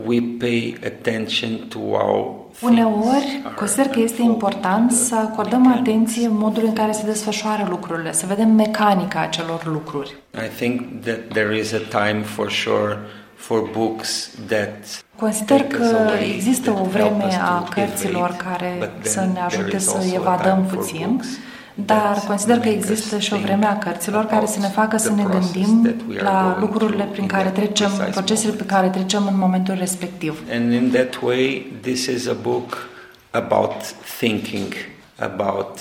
we 0.06 0.20
pay 0.38 0.76
attention 0.84 1.66
to 1.68 1.78
how 1.78 2.42
Uneori, 2.62 3.42
consider 3.56 3.86
că 3.86 4.00
este 4.00 4.22
important 4.22 4.92
să 4.92 5.14
acordăm 5.14 5.66
atenție 5.66 6.28
modului 6.28 6.68
în 6.68 6.74
care 6.74 6.92
se 6.92 7.04
desfășoară 7.04 7.66
lucrurile, 7.68 8.12
să 8.12 8.26
vedem 8.26 8.48
mecanica 8.48 9.20
acelor 9.20 9.66
lucruri. 9.66 10.14
I 10.34 10.56
think 10.56 11.02
that 11.02 11.18
there 11.32 11.58
is 11.58 11.72
a 11.72 12.02
time 12.02 12.22
for 12.22 12.50
sure 12.50 12.98
for 13.34 13.70
books 13.72 14.30
that 14.46 15.04
Consider 15.16 15.60
take 15.60 15.76
us 15.76 15.90
că 15.90 15.96
away, 15.96 16.32
există 16.34 16.70
that 16.70 16.80
o 16.80 16.88
help 16.88 16.92
vreme 16.92 17.24
us 17.26 17.34
a 17.34 17.64
to 17.66 17.80
cărților 17.80 18.28
evade, 18.28 18.42
care 18.44 18.76
but 18.78 18.90
then 19.02 19.12
să 19.12 19.20
ne 19.20 19.32
there 19.32 19.44
ajute 19.44 19.76
is 19.76 19.84
să 19.84 19.96
also 19.96 20.10
a 20.10 20.14
evadăm 20.14 20.56
time 20.56 20.68
for 20.68 20.78
puțin, 20.78 21.06
books 21.06 21.26
dar 21.74 22.14
that 22.14 22.26
consider 22.26 22.58
că 22.58 22.64
make 22.64 22.78
us 22.78 22.84
există 22.84 23.18
și 23.18 23.32
o 23.32 23.36
think 23.36 23.48
vreme 23.48 23.66
a 23.66 23.78
cărților 23.78 24.24
care 24.24 24.46
să 24.46 24.58
ne 24.58 24.68
facă 24.68 24.96
să 24.96 25.08
about 25.08 25.18
ne 25.18 25.28
the 25.28 25.38
process 25.38 25.52
gândim 25.52 25.82
that 25.82 26.08
we 26.08 26.16
are 26.16 26.24
la 26.24 26.42
going 26.42 26.60
lucrurile 26.60 26.96
through 26.96 27.12
prin 27.12 27.22
in 27.22 27.28
care 27.28 27.42
that 27.42 27.54
trecem, 27.54 27.90
precise 27.90 28.10
procesele 28.10 28.52
moment. 28.52 28.68
pe 28.68 28.74
care 28.74 28.88
trecem 28.88 29.26
în 29.26 29.38
momentul 29.38 29.74
respectiv. 29.78 30.42
And 30.52 30.72
in 30.72 30.90
that 30.90 31.22
way, 31.22 31.72
this 31.80 32.06
is 32.06 32.26
a 32.26 32.36
book 32.42 32.88
about 33.30 33.72
thinking, 34.18 34.72
about 35.18 35.78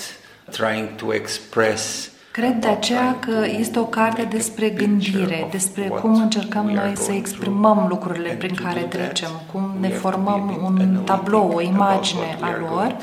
trying 0.50 0.88
to 0.96 1.12
express. 1.12 2.10
Cred 2.36 2.54
de 2.60 2.66
aceea 2.66 3.16
că 3.20 3.46
este 3.58 3.78
o 3.78 3.84
carte 3.84 4.28
despre 4.30 4.68
gândire, 4.68 5.48
despre 5.50 5.82
cum 5.82 6.14
încercăm 6.14 6.66
noi 6.66 6.92
să 6.96 7.12
exprimăm 7.12 7.86
lucrurile 7.88 8.28
prin 8.28 8.54
care 8.54 8.80
trecem, 8.80 9.28
cum 9.52 9.76
ne 9.80 9.88
formăm 9.88 10.60
un 10.64 11.00
tablou, 11.04 11.52
o 11.54 11.60
imagine 11.60 12.38
a 12.40 12.48
lor 12.60 12.96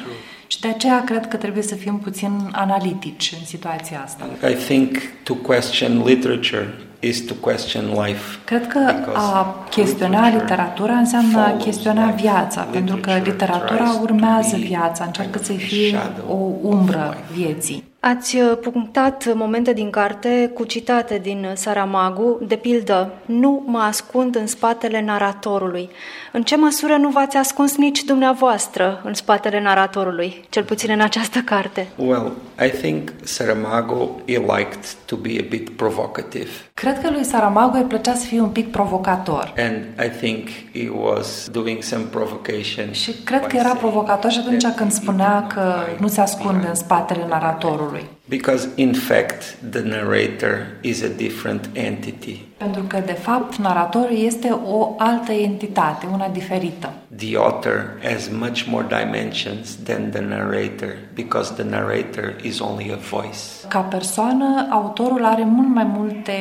și 0.48 0.60
de 0.60 0.68
aceea 0.68 1.04
cred 1.04 1.28
că 1.28 1.38
trebuie 1.38 1.64
să 1.64 1.76
fim 1.76 1.98
puțin 1.98 2.50
analitici 2.52 3.34
în 3.40 3.46
situația 3.46 4.02
asta. 4.06 4.26
I 4.50 4.54
think 4.54 4.98
to 5.24 5.34
question 5.34 6.04
literature 6.06 6.74
is 7.00 7.26
to 7.26 7.34
question 7.34 7.84
life. 8.06 8.38
Cred 8.46 8.68
că 8.68 8.80
Because 8.80 9.34
a 9.34 9.66
chestiona 9.70 10.30
literatura 10.30 10.94
înseamnă 10.94 11.40
a 11.40 11.58
chestiona 11.58 12.10
viața, 12.10 12.62
pentru 12.62 12.96
că 12.96 13.12
literatura 13.24 13.98
urmează 14.02 14.56
viața, 14.56 15.04
încearcă 15.04 15.40
să 15.44 15.52
fie 15.52 15.98
o 16.28 16.38
umbră 16.62 17.18
vieții. 17.34 17.90
Ați 18.04 18.36
uh, 18.36 18.58
punctat 18.72 19.34
momente 19.34 19.74
din 19.74 19.90
carte 19.90 20.52
cu 20.54 20.64
citate 20.64 21.18
din 21.18 21.48
Saramago, 21.54 22.38
de 22.48 22.56
pildă, 22.56 23.14
nu 23.26 23.64
mă 23.66 23.80
ascund 23.80 24.36
în 24.36 24.48
spatele 24.48 25.02
naratorului. 25.02 25.90
În 26.32 26.44
ce 26.44 26.56
măsură 26.56 26.96
nu 26.96 27.10
v-ați 27.10 27.38
ascuns 27.38 27.78
nici 27.78 28.04
dumneavoastră 28.04 29.02
în 29.04 29.14
spatele 29.14 29.62
naratorului, 29.62 30.46
cel 30.50 30.64
puțin 30.64 30.90
în 30.92 31.02
această 31.02 31.40
carte? 31.40 31.88
Well, 31.96 32.32
I 32.66 32.70
think 32.70 33.10
Saramago 33.24 34.22
he 34.28 34.38
liked 34.38 34.86
to 35.06 35.16
be 35.16 35.30
a 35.40 35.46
bit 35.50 35.70
provocative. 35.70 36.50
Cred 36.74 37.02
că 37.02 37.10
lui 37.10 37.24
Saramago 37.24 37.78
îi 37.78 37.84
plăcea 37.84 38.14
să 38.14 38.26
fie 38.26 38.42
un 38.42 38.50
pic 38.50 38.72
provocator. 38.72 39.54
And 39.58 39.76
I 40.06 40.18
think 40.18 40.48
he 40.74 40.90
was 41.04 41.50
doing 41.52 41.84
some 41.84 42.04
provocation. 42.04 42.92
Și 42.92 43.12
cred 43.24 43.48
că 43.48 43.48
by 43.48 43.56
era 43.56 43.62
saying 43.64 43.80
provocator 43.80 44.32
și 44.32 44.40
atunci 44.40 44.62
that 44.62 44.76
când 44.76 44.90
he 44.90 44.96
spunea 44.96 45.48
did 45.48 45.52
că 45.54 45.74
not 45.90 46.00
nu 46.00 46.08
se 46.08 46.22
hide 46.22 46.22
ascunde 46.22 46.68
în 46.68 46.76
behind 46.76 46.76
spatele 46.76 47.26
the 47.26 47.28
naratorului. 47.30 47.90
Because 48.32 48.70
in 48.76 48.94
fact, 48.94 49.58
the 49.72 49.82
narrator 49.82 50.78
is 50.82 51.04
a 51.04 51.10
different 51.10 51.70
entity. 51.74 52.46
Pentru 52.58 52.82
că, 52.82 53.02
de 53.06 53.12
fapt, 53.12 53.56
naratorul 53.56 54.18
este 54.18 54.50
o 54.66 54.96
altă 54.98 55.32
entitate, 55.32 56.08
una 56.12 56.28
diferită. 56.28 56.94
The 57.16 57.38
author 57.38 58.00
has 58.04 58.30
much 58.40 58.64
more 58.70 58.86
dimensions 59.04 59.76
than 59.84 60.10
the 60.10 60.22
narrator 60.22 60.96
because 61.14 61.54
the 61.54 61.64
narrator 61.64 62.36
is 62.42 62.60
only 62.60 62.92
a 62.92 62.96
voice. 62.96 63.68
Ca 63.68 63.80
persoană, 63.80 64.68
autorul 64.70 65.26
are 65.26 65.44
mult 65.44 65.68
mai 65.68 65.84
multe 65.84 66.34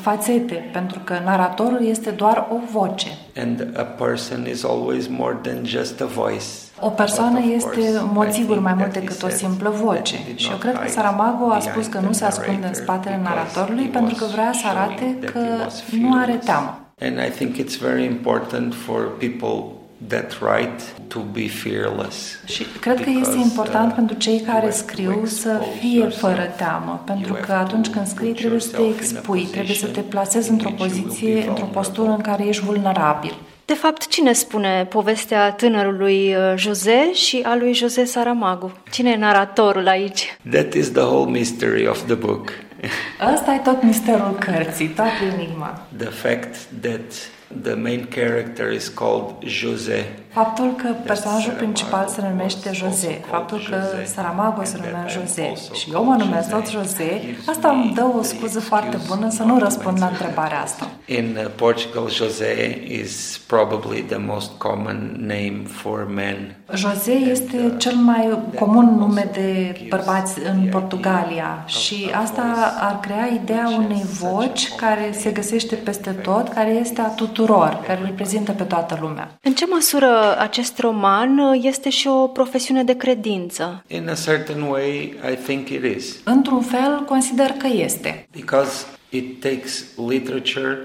fațete, 0.00 0.70
pentru 0.72 1.00
că 1.04 1.20
naratorul 1.24 1.86
este 1.86 2.10
doar 2.10 2.46
o 2.50 2.56
voce. 2.72 3.08
And 3.38 3.72
a 3.76 3.82
person 3.82 4.46
is 4.46 4.64
always 4.64 5.06
more 5.08 5.36
than 5.42 5.64
just 5.64 6.00
a 6.00 6.04
voice. 6.06 6.44
O 6.80 6.88
persoană 6.90 7.38
But 7.40 7.48
of 7.48 7.54
este, 7.54 7.68
course, 7.80 7.98
în 7.98 8.10
mod 8.12 8.28
I 8.28 8.32
sigur, 8.32 8.48
think 8.56 8.62
mai 8.62 8.72
that 8.72 8.82
mult 8.84 8.94
he 8.94 9.00
decât 9.00 9.22
o 9.22 9.26
said 9.28 9.34
simplă 9.38 9.68
that 9.68 9.80
voce. 9.80 10.16
he 10.16 10.24
did 10.26 10.38
Și 10.38 10.46
eu 10.46 10.52
not 10.52 10.60
cred 10.60 10.72
că 10.74 10.78
hide 10.80 10.90
Saramago 10.92 11.50
a 11.50 11.58
spus 11.60 11.74
behind 11.74 11.92
că 11.92 11.98
nu 11.98 12.04
the 12.10 12.12
se 12.18 12.24
ascunde 12.24 12.52
în 12.52 12.60
narrator 12.60 12.82
spatele 12.82 13.16
because 13.16 13.34
naratorului 13.34 13.84
he 13.84 13.90
pentru 13.98 14.14
că 14.14 14.24
was 14.24 14.32
vrea 14.32 14.52
să 14.52 14.66
arate 14.66 14.94
showing 14.98 15.20
that 15.20 15.32
că 15.32 15.38
he 15.38 15.62
was 15.64 15.82
nu 16.00 16.12
are 16.12 16.24
fearless. 16.24 16.44
teamă. 16.46 16.70
And 17.06 17.14
I 17.28 17.30
think 17.38 17.50
it's 17.62 17.76
very 17.88 18.04
important 18.04 18.74
for 18.74 19.00
people 19.26 19.54
that 20.06 20.38
write 20.40 20.82
to 21.08 21.20
be 21.32 21.48
fearless. 21.48 22.38
Și 22.44 22.64
cred 22.80 22.94
că 22.94 23.10
este 23.10 23.18
Because, 23.18 23.38
important 23.38 23.88
uh, 23.88 23.94
pentru 23.94 24.16
cei 24.16 24.34
you 24.36 24.44
care 24.44 24.58
have 24.58 24.70
to 24.70 24.76
scriu 24.76 25.22
să 25.26 25.50
expose 25.50 25.78
fie 25.80 25.98
yourself. 25.98 26.20
fără 26.20 26.52
teamă, 26.56 27.02
pentru 27.06 27.32
You 27.32 27.40
că 27.42 27.52
have 27.52 27.64
atunci 27.64 27.86
to 27.86 27.92
când 27.92 28.06
scrii 28.06 28.28
put 28.28 28.38
trebuie 28.38 28.60
să 28.60 28.70
te 28.70 28.80
yourself 28.80 29.10
in 29.10 29.16
a 29.16 29.18
expui, 29.18 29.42
trebuie 29.52 29.76
să 29.76 29.86
te 29.86 30.00
position 30.00 30.10
plasezi 30.10 30.46
in 30.48 30.52
într-o 30.52 30.68
which 30.68 30.80
you 30.80 30.88
will 30.88 31.02
be 31.02 31.08
poziție, 31.08 31.28
într-o 31.34 31.44
vulnerable. 31.44 31.74
postură 31.80 32.08
în 32.10 32.20
care 32.20 32.46
ești 32.46 32.64
vulnerabil. 32.64 33.34
De 33.64 33.74
fapt, 33.74 34.06
cine 34.08 34.32
spune 34.32 34.86
povestea 34.88 35.52
tânărului 35.52 36.34
uh, 36.34 36.52
José 36.56 37.12
și 37.12 37.40
a 37.44 37.56
lui 37.56 37.74
José 37.74 38.04
Saramago? 38.04 38.72
Cine 38.90 39.10
e 39.10 39.16
naratorul 39.16 39.88
aici? 39.88 40.36
That 40.50 40.72
is 40.74 40.90
the 40.92 41.02
whole 41.02 41.30
mystery 41.30 41.86
of 41.88 42.02
the 42.04 42.14
book. 42.14 42.50
Ăsta 43.34 43.54
e 43.54 43.58
tot 43.58 43.82
misterul 43.82 44.36
cărții, 44.40 44.86
toată 44.88 45.10
enigma. 45.36 45.82
the 45.96 46.08
fact 46.08 46.54
that 46.80 47.00
the 47.62 47.74
main 47.74 48.04
character 48.04 48.70
is 48.72 48.88
called 48.88 49.34
José. 49.44 50.04
Faptul 50.28 50.74
că 50.74 50.94
personajul 51.04 51.52
principal 51.52 52.06
se 52.08 52.22
numește 52.30 52.72
José, 52.72 53.20
faptul 53.30 53.66
că 53.70 53.76
Saramago 54.04 54.64
se 54.64 54.76
numea 54.76 55.06
José 55.08 55.52
și 55.74 55.90
eu 55.92 56.04
mă 56.04 56.14
numesc 56.18 56.50
tot 56.50 56.68
José, 56.68 57.20
asta 57.46 57.68
îmi 57.68 57.92
dă 57.94 58.04
o 58.18 58.22
scuză 58.22 58.60
foarte 58.60 58.98
bună 59.06 59.30
să 59.30 59.42
nu 59.42 59.58
răspund 59.58 59.98
la 59.98 60.06
întrebarea 60.06 60.60
asta. 60.60 60.90
In 61.06 61.36
uh, 61.38 61.50
Portugal, 61.54 62.10
José 62.10 62.82
is 62.88 63.40
probably 63.46 64.02
the 64.02 64.16
most 64.16 64.50
common 64.58 65.16
name 65.18 65.62
for 65.66 66.06
men. 66.14 66.57
José 66.74 67.12
este 67.12 67.74
cel 67.78 67.94
mai 67.94 68.38
comun 68.58 68.96
nume 68.98 69.30
de 69.32 69.74
bărbați 69.88 70.40
în 70.44 70.68
Portugalia 70.70 71.64
și 71.66 72.10
asta 72.12 72.76
ar 72.80 73.00
crea 73.00 73.26
ideea 73.42 73.68
unei 73.68 74.02
voci 74.20 74.74
care 74.74 75.10
se 75.12 75.30
găsește 75.30 75.74
peste 75.74 76.10
tot, 76.10 76.48
care 76.48 76.70
este 76.70 77.00
a 77.00 77.08
tuturor, 77.08 77.84
care 77.86 78.00
reprezintă 78.04 78.52
pe 78.52 78.62
toată 78.62 78.98
lumea. 79.00 79.38
În 79.42 79.52
ce 79.52 79.66
măsură 79.66 80.36
acest 80.38 80.78
roman 80.78 81.38
uh, 81.38 81.60
este 81.62 81.90
și 81.90 82.08
o 82.08 82.26
profesiune 82.26 82.84
de 82.84 82.96
credință? 82.96 83.84
In 83.86 84.08
a 84.08 84.14
certain 84.14 84.62
way, 84.62 85.14
I 85.32 85.34
think 85.44 85.68
it 85.68 85.96
is. 85.96 86.16
Într-un 86.24 86.60
fel, 86.60 87.04
consider 87.06 87.50
că 87.50 87.66
este. 87.66 88.28
Because 88.30 88.86
it 89.08 89.40
takes 89.40 89.84
literature 90.08 90.78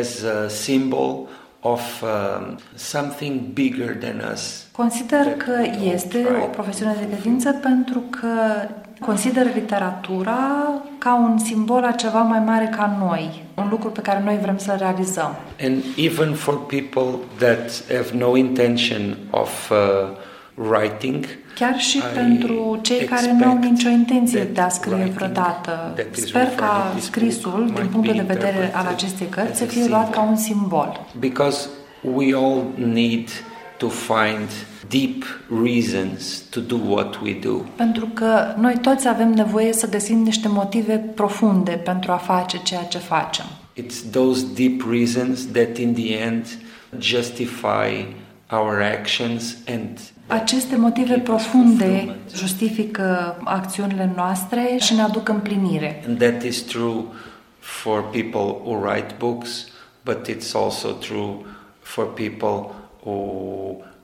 as 0.00 0.22
a 0.22 0.48
symbol 0.48 1.28
of 1.66 2.02
um, 2.02 2.58
something 2.74 3.40
bigger 3.52 3.96
than 3.96 4.30
us. 4.32 4.66
Consider 4.72 5.26
că 5.36 5.52
este 5.94 6.26
o 6.42 6.46
profesiune 6.46 6.96
de 7.00 7.06
credință 7.06 7.52
pentru 7.52 8.02
că 8.10 8.28
consider 9.00 9.54
literatura 9.54 10.38
ca 10.98 11.14
un 11.14 11.38
simbol 11.38 11.84
a 11.84 11.90
ceva 11.90 12.22
mai 12.22 12.38
mare 12.38 12.70
ca 12.76 12.96
noi, 12.98 13.44
un 13.54 13.66
lucru 13.70 13.88
pe 13.90 14.00
care 14.00 14.22
noi 14.24 14.38
vrem 14.42 14.58
să-l 14.58 14.76
realizăm. 14.78 15.36
And 15.60 15.82
even 15.96 16.34
for 16.34 16.66
people 16.66 17.18
that 17.38 17.82
have 17.88 18.10
no 18.16 18.36
intention 18.36 19.16
of 19.30 19.70
uh, 19.70 19.76
writing, 20.54 21.24
Chiar 21.54 21.78
și 21.78 21.96
I 21.96 22.02
pentru 22.14 22.78
cei 22.82 23.04
care 23.04 23.32
nu 23.32 23.44
au 23.44 23.50
expect 23.56 23.70
nicio 23.70 23.88
intenție 23.88 24.38
that 24.40 24.54
de 24.54 24.60
a 24.60 24.68
scrie 24.68 24.94
writing 24.94 25.14
vreodată. 25.14 25.92
that 25.96 26.16
is 26.16 26.24
Sper 26.26 26.40
referred 26.42 26.58
ca 26.58 26.86
in 26.90 26.96
this 26.96 27.04
scrisul, 27.06 27.50
book 27.50 27.64
din 27.64 27.74
might 27.74 27.90
punctul 27.90 28.12
be 28.12 28.18
de 28.20 28.32
vedere 28.32 28.56
al 28.56 28.62
interpreted 28.64 28.92
acestei 28.94 29.26
cărți, 29.26 29.50
as 29.52 29.58
să 29.58 29.64
a 29.64 29.66
fie 29.66 29.86
luat 29.88 30.10
ca 30.10 30.20
symbol. 30.20 30.28
un 30.30 30.36
simbol. 30.36 31.06
because 31.18 31.68
we 32.14 32.34
all 32.34 32.62
need 32.74 33.28
to 33.76 33.88
find 33.88 34.48
deep 34.88 35.24
reasons 35.64 36.42
to 36.50 36.60
do 36.60 36.76
what 36.88 37.20
we 37.22 37.32
do. 37.42 37.52
Pentru 37.76 38.06
că 38.06 38.54
noi 38.58 38.78
toți 38.82 39.08
avem 39.08 39.32
nevoie 39.32 39.72
să 39.72 39.88
găsim 39.88 40.18
niște 40.22 40.48
motive 40.48 40.96
profunde 41.14 41.70
pentru 41.72 42.12
a 42.12 42.16
face 42.16 42.58
ceea 42.62 42.82
ce 42.82 42.98
facem. 42.98 43.44
It's 43.82 44.10
those 44.10 44.46
deep 44.54 44.82
reasons 44.90 45.46
that 45.52 45.76
in 45.78 45.94
the 45.94 46.16
end 46.16 46.46
justify 46.98 48.06
our 48.54 48.82
actions 48.82 49.56
and 49.66 49.98
Aceste 50.26 50.76
motive 50.76 51.18
profunde 51.18 52.16
justifică 52.36 53.36
acțiunile 53.44 54.12
noastre 54.16 54.76
și 54.80 54.94
ne 54.94 55.02
aduc 55.02 55.28
împlinire. 55.28 56.02
And 56.06 56.18
that 56.18 56.42
is 56.42 56.60
true 56.60 57.04
for 57.58 58.02
people 58.10 58.40
who 58.40 58.86
write 58.86 59.14
books, 59.18 59.66
but 60.04 60.28
it's 60.28 60.54
also 60.54 60.92
true 60.92 61.36
for 61.80 62.12
people 62.12 62.74
who 63.02 63.14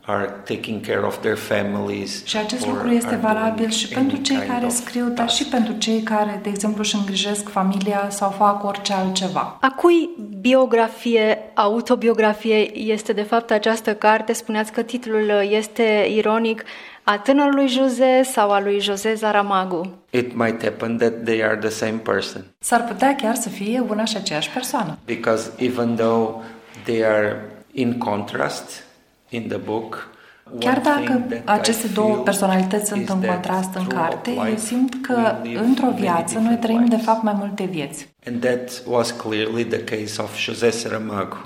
are 0.04 0.24
taking 0.44 0.86
care 0.86 1.00
of 1.06 1.18
their 1.20 1.36
families. 1.36 2.24
Și 2.24 2.36
acest 2.36 2.66
or 2.66 2.72
lucru 2.72 2.88
este 2.90 3.08
are 3.08 3.16
valabil 3.16 3.54
doing 3.56 3.70
și 3.72 3.88
pentru 3.88 4.16
any 4.16 4.24
cei 4.24 4.36
kind 4.36 4.48
care 4.48 4.66
of 4.66 4.72
scriu, 4.72 5.04
dar 5.08 5.30
și 5.30 5.38
task. 5.44 5.50
pentru 5.50 5.78
cei 5.78 6.00
care, 6.02 6.40
de 6.42 6.48
exemplu, 6.48 6.80
își 6.82 6.94
îngrijesc 6.96 7.48
familia 7.48 8.06
sau 8.10 8.30
fac 8.30 8.64
orice 8.64 8.92
altceva. 8.92 9.58
A 9.60 9.70
cui 9.70 10.10
biografie, 10.40 11.38
autobiografie 11.54 12.76
este 12.78 13.12
de 13.12 13.22
fapt 13.22 13.50
această 13.50 13.94
carte? 13.94 14.32
Spuneați 14.32 14.72
că 14.72 14.82
titlul 14.82 15.30
este 15.50 16.06
ironic. 16.14 16.64
A 17.02 17.18
tânărului 17.18 17.68
José 17.68 18.22
sau 18.24 18.50
a 18.50 18.60
lui 18.60 18.80
José 18.80 19.14
Saramago? 19.14 19.86
It 20.10 20.36
might 20.36 20.62
happen 20.62 20.96
that 20.96 21.12
they 21.24 21.44
are 21.44 21.56
the 21.56 21.68
same 21.68 22.00
person 22.02 22.44
S-ar 22.58 22.84
putea 22.84 23.14
chiar 23.14 23.34
să 23.34 23.48
fie 23.48 23.84
una 23.88 24.04
și 24.04 24.16
aceeași 24.16 24.50
persoană. 24.50 24.98
because 25.04 25.50
even 25.56 25.94
though 25.94 26.42
they 26.84 27.04
are 27.04 27.50
in 27.72 27.98
contrast 27.98 28.84
in 29.30 29.48
the 29.48 29.56
book, 29.56 30.10
Chiar 30.58 30.78
dacă 30.78 31.22
aceste 31.44 31.86
două 31.86 32.16
personalități 32.16 32.88
sunt 32.88 33.08
în 33.08 33.20
contrast 33.20 33.74
în 33.74 33.86
carte, 33.86 34.30
eu 34.30 34.56
simt 34.56 34.94
că 35.02 35.34
într-o 35.62 35.90
viață 35.94 36.38
noi 36.38 36.56
trăim 36.56 36.84
de 36.84 36.96
fapt 36.96 37.22
mai 37.22 37.34
multe 37.36 37.64
vieți. 37.64 38.08
And 38.26 38.40
that 38.40 38.82
was 38.86 39.10
clearly 39.10 39.64
the 39.64 39.84
case 39.84 40.22
of 40.22 40.38
José 40.38 40.70
Saramago 40.70 41.36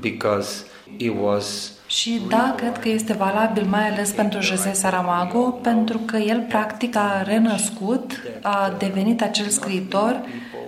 because 0.00 0.64
he 0.98 1.08
was 1.20 1.76
și 1.86 2.20
da, 2.28 2.54
cred 2.56 2.78
că 2.78 2.88
este 2.88 3.12
valabil 3.12 3.66
mai 3.70 3.88
ales 3.88 4.10
pentru 4.10 4.40
José 4.40 4.72
Saramago, 4.72 5.38
pentru 5.38 5.98
că 5.98 6.16
el 6.16 6.44
practic 6.48 6.96
a 6.96 7.22
renăscut, 7.22 8.22
a 8.42 8.74
devenit 8.78 9.22
acel 9.22 9.48
scriitor 9.48 10.20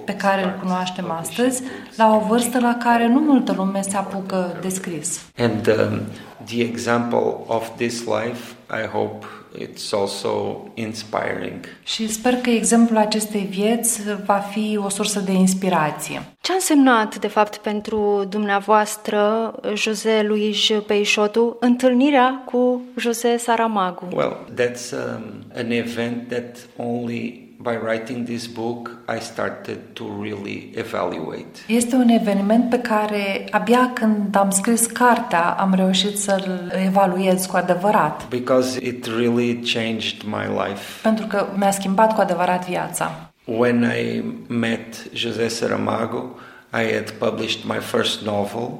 pe 0.08 0.14
care 0.14 0.44
îl 0.44 0.56
cunoaștem 0.60 1.10
astăzi, 1.10 1.62
la 1.96 2.14
o 2.14 2.26
vârstă 2.28 2.60
la 2.60 2.76
care 2.82 3.06
nu 3.06 3.20
multă 3.20 3.54
lume 3.56 3.80
se 3.80 3.96
apucă 3.96 4.58
de 4.60 4.68
scris. 4.68 5.20
And 5.36 5.66
um, 5.66 6.00
the 6.44 6.60
example 6.60 7.34
of 7.46 7.68
this 7.76 8.04
life, 8.04 8.54
I 8.70 8.86
hope 8.92 9.26
it's 9.58 9.92
also 9.92 10.64
inspiring. 10.74 11.64
Și 11.82 12.12
sper 12.12 12.34
că 12.34 12.50
exemplul 12.50 12.98
acestei 12.98 13.46
vieți 13.50 14.00
va 14.24 14.38
fi 14.38 14.78
o 14.84 14.88
sursă 14.88 15.20
de 15.20 15.32
inspirație. 15.32 16.22
Ce 16.40 16.52
a 16.52 16.54
însemnat, 16.54 17.18
de 17.18 17.28
fapt, 17.28 17.56
pentru 17.56 18.26
dumneavoastră, 18.28 19.52
José 19.74 20.22
Luis 20.26 20.70
Peixotu, 20.86 21.56
întâlnirea 21.60 22.42
cu 22.44 22.82
José 22.96 23.36
Saramago? 23.36 24.08
Well, 24.14 24.36
that's 24.54 24.92
um, 24.92 25.22
an 25.54 25.70
event 25.70 26.28
that 26.28 26.56
only 26.76 27.47
by 27.60 27.76
writing 27.76 28.24
this 28.24 28.46
book, 28.46 28.90
I 29.08 29.18
started 29.20 29.78
to 29.92 30.04
really 30.22 30.72
evaluate. 30.74 31.46
Este 31.66 31.96
un 31.96 32.08
eveniment 32.08 32.70
pe 32.70 32.78
care 32.78 33.46
abia 33.50 33.90
când 33.94 34.36
am 34.36 34.50
scris 34.50 34.86
cartea 34.86 35.50
am 35.50 35.74
reușit 35.74 36.18
să-l 36.18 36.72
evaluez 36.86 37.46
cu 37.46 37.56
adevărat. 37.56 38.28
Because 38.28 38.84
it 38.84 39.06
really 39.06 39.62
changed 39.74 40.22
my 40.22 40.66
life. 40.66 41.00
Pentru 41.02 41.26
că 41.26 41.46
mi-a 41.56 41.70
schimbat 41.70 42.14
cu 42.14 42.20
adevărat 42.20 42.68
viața. 42.68 43.30
When 43.44 43.82
I 43.82 44.22
met 44.46 45.12
José 45.12 45.48
Saramago, 45.48 46.38
I 46.72 46.92
had 46.94 47.10
published 47.10 47.64
my 47.64 47.78
first 47.80 48.22
novel. 48.22 48.70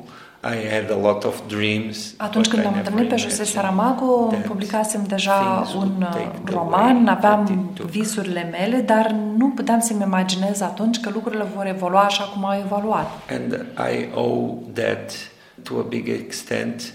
I 0.54 0.68
had 0.74 0.90
a 0.90 0.94
lot 0.94 1.24
of 1.24 1.40
dreams, 1.46 2.14
Atunci 2.16 2.48
când 2.48 2.66
am 2.66 2.74
întâlnit 2.76 3.08
pe 3.08 3.16
José 3.16 3.44
Saramago, 3.44 4.34
publicasem 4.46 5.04
deja 5.06 5.66
un 5.76 6.02
uh, 6.02 6.30
roman, 6.44 7.06
aveam 7.06 7.70
visurile 7.90 8.48
mele, 8.50 8.80
dar 8.80 9.10
nu 9.10 9.48
puteam 9.48 9.80
să-mi 9.80 10.02
imaginez 10.02 10.60
atunci 10.60 11.00
că 11.00 11.10
lucrurile 11.10 11.46
vor 11.54 11.66
evolua 11.66 12.00
așa 12.00 12.24
cum 12.24 12.44
au 12.44 12.58
evoluat. 12.64 13.10
And 13.30 13.66
I 13.92 14.08
owe 14.14 14.54
that 14.72 15.12
to 15.62 15.78
a 15.78 15.82
big 15.88 16.08
extent 16.08 16.92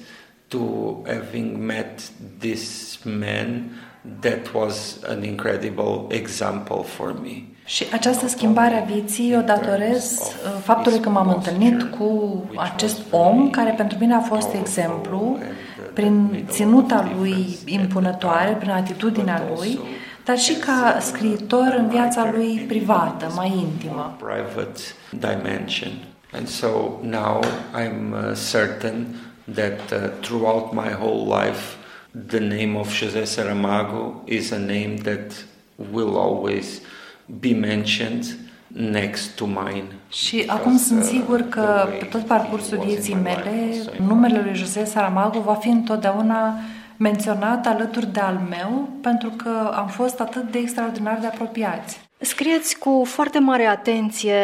to 0.48 0.60
having 1.06 1.58
met 1.58 2.02
this 2.40 3.00
man 3.04 3.72
that 4.20 4.54
was 4.54 5.00
an 5.08 5.24
incredible 5.24 6.06
example 6.10 6.84
for 6.84 7.14
me. 7.22 7.53
Și 7.66 7.86
această 7.94 8.28
schimbare 8.28 8.76
a 8.76 8.84
vieții 8.84 9.36
o 9.36 9.42
datorez 9.42 10.20
uh, 10.20 10.62
faptului 10.64 11.00
că 11.00 11.10
m-am 11.10 11.30
întâlnit 11.30 11.84
cu 11.84 12.44
acest 12.56 13.02
om 13.10 13.50
care 13.50 13.72
pentru 13.72 13.98
mine 14.00 14.14
a 14.14 14.20
fost 14.20 14.54
exemplu 14.54 15.38
prin 15.94 16.46
ținuta 16.50 17.14
lui 17.18 17.58
impunătoare, 17.66 18.52
prin 18.52 18.70
atitudinea 18.70 19.44
lui, 19.56 19.80
dar 20.26 20.38
și 20.38 20.54
ca 20.54 20.98
scriitor 21.00 21.76
în 21.78 21.88
viața 21.90 22.32
lui 22.36 22.66
privată, 22.68 23.32
mai 23.36 23.54
intimă. 23.58 24.18
Private 24.18 24.80
dimension. 25.10 25.92
And 26.32 26.48
so 26.48 26.68
now 27.02 27.44
I'm 27.74 28.14
uh, 28.14 28.36
certain 28.52 29.08
that 29.54 29.92
uh, 29.92 30.10
throughout 30.22 30.74
my 30.74 30.92
whole 31.00 31.44
life 31.44 31.78
the 32.28 32.40
name 32.40 32.76
of 32.78 32.94
José 32.94 33.26
Saramago 33.26 34.22
is 34.26 34.52
a 34.52 34.58
name 34.58 34.96
that 35.04 35.46
will 35.92 36.16
always 36.18 36.82
be 37.26 37.54
mentioned 37.54 38.38
next 38.68 39.36
to 39.36 39.46
mine. 39.46 39.86
Și 40.10 40.44
acum 40.48 40.78
sunt 40.78 41.02
uh, 41.02 41.08
sigur 41.08 41.42
că 41.42 41.88
pe 42.00 42.06
tot 42.06 42.22
parcursul 42.26 42.84
vieții 42.86 43.16
mele, 43.16 43.52
numele 44.08 44.42
lui 44.42 44.56
José 44.56 44.86
Saramago 44.86 45.40
va 45.42 45.54
fi 45.54 45.70
întotdeauna 45.70 46.56
menționat 46.98 47.68
alături 47.68 48.14
de 48.14 48.20
al 48.20 48.42
meu, 48.50 48.90
pentru 49.02 49.30
că 49.30 49.72
am 49.76 49.88
fost 49.88 50.20
atât 50.20 50.52
de 50.52 50.58
extraordinar 50.58 51.18
de 51.20 51.28
apropiați. 51.28 52.00
Scrieți 52.26 52.78
cu 52.78 53.04
foarte 53.06 53.40
mare 53.40 53.66
atenție 53.66 54.36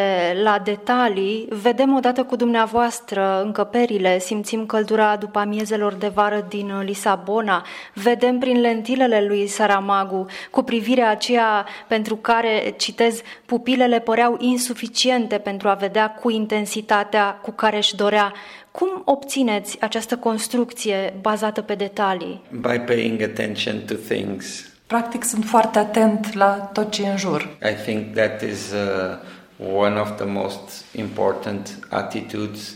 la 0.43 0.61
detalii, 0.63 1.47
vedem 1.49 1.95
odată 1.95 2.23
cu 2.23 2.35
dumneavoastră 2.35 3.41
încăperile, 3.43 4.19
simțim 4.19 4.65
căldura 4.65 5.15
după 5.15 5.39
amiezelor 5.39 5.93
de 5.93 6.07
vară 6.07 6.45
din 6.49 6.79
Lisabona, 6.79 7.65
vedem 7.93 8.39
prin 8.39 8.59
lentilele 8.59 9.25
lui 9.27 9.47
Saramagu, 9.47 10.25
cu 10.51 10.63
privirea 10.63 11.09
aceea 11.09 11.65
pentru 11.87 12.15
care, 12.15 12.73
citez, 12.77 13.21
pupilele 13.45 13.99
păreau 13.99 14.37
insuficiente 14.39 15.37
pentru 15.37 15.67
a 15.67 15.73
vedea 15.73 16.09
cu 16.09 16.29
intensitatea 16.29 17.39
cu 17.41 17.51
care 17.51 17.77
își 17.77 17.95
dorea. 17.95 18.33
Cum 18.71 19.01
obțineți 19.05 19.81
această 19.81 20.17
construcție 20.17 21.13
bazată 21.21 21.61
pe 21.61 21.75
detalii? 21.75 22.41
By 22.51 22.79
paying 22.85 23.21
attention 23.21 23.81
to 23.87 23.93
things 23.93 24.68
Practic 24.89 25.23
sunt 25.23 25.45
foarte 25.45 25.79
atent 25.79 26.33
la 26.33 26.47
tot 26.47 26.91
ce 26.91 27.03
e 27.03 27.09
în 27.09 27.17
jur. 27.17 27.41
I 27.41 27.73
think 27.83 28.13
that 28.13 28.41
is 28.41 28.71
uh, 28.71 29.75
one 29.75 29.99
of 29.99 30.15
the 30.15 30.25
most 30.25 30.85
important 30.95 31.77
attitudes 31.89 32.75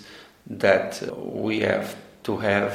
that 0.57 1.03
we 1.41 1.65
have 1.65 1.85
to 2.21 2.39
have 2.41 2.73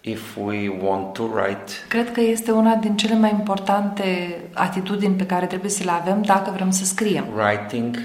if 0.00 0.36
we 0.36 0.68
want 0.82 1.12
to 1.12 1.22
write. 1.34 1.72
Cred 1.88 2.12
că 2.12 2.20
este 2.20 2.50
una 2.50 2.74
din 2.74 2.96
cele 2.96 3.14
mai 3.14 3.30
importante 3.30 4.36
atitudini 4.52 5.14
pe 5.14 5.26
care 5.26 5.46
trebuie 5.46 5.70
să 5.70 5.84
le 5.84 5.90
avem 5.90 6.22
dacă 6.22 6.50
vrem 6.54 6.70
să 6.70 6.84
scriem. 6.84 7.24
Writing 7.36 7.96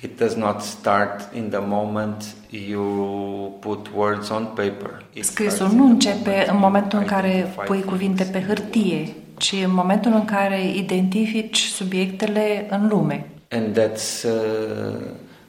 it 0.00 0.18
does 0.18 0.34
not 0.34 0.60
start 0.60 1.34
in 1.34 1.48
the 1.48 1.62
moment 1.62 2.24
you 2.50 3.56
put 3.60 3.86
words 3.94 4.28
on 4.28 4.44
paper. 4.44 5.04
Scrisul 5.20 5.70
nu 5.72 5.84
începe 5.84 6.46
în 6.48 6.58
momentul 6.58 6.98
în 6.98 7.04
care 7.04 7.54
pui 7.66 7.82
cuvinte 7.82 8.24
pe 8.24 8.44
hârtie, 8.46 9.14
ci 9.38 9.54
în 9.64 9.74
momentul 9.74 10.12
în 10.12 10.24
care 10.24 10.70
identifici 10.74 11.58
subiectele 11.58 12.66
în 12.70 12.88
lume. 12.88 13.26
And 13.50 13.78
that's 13.78 14.24
uh, 14.24 15.00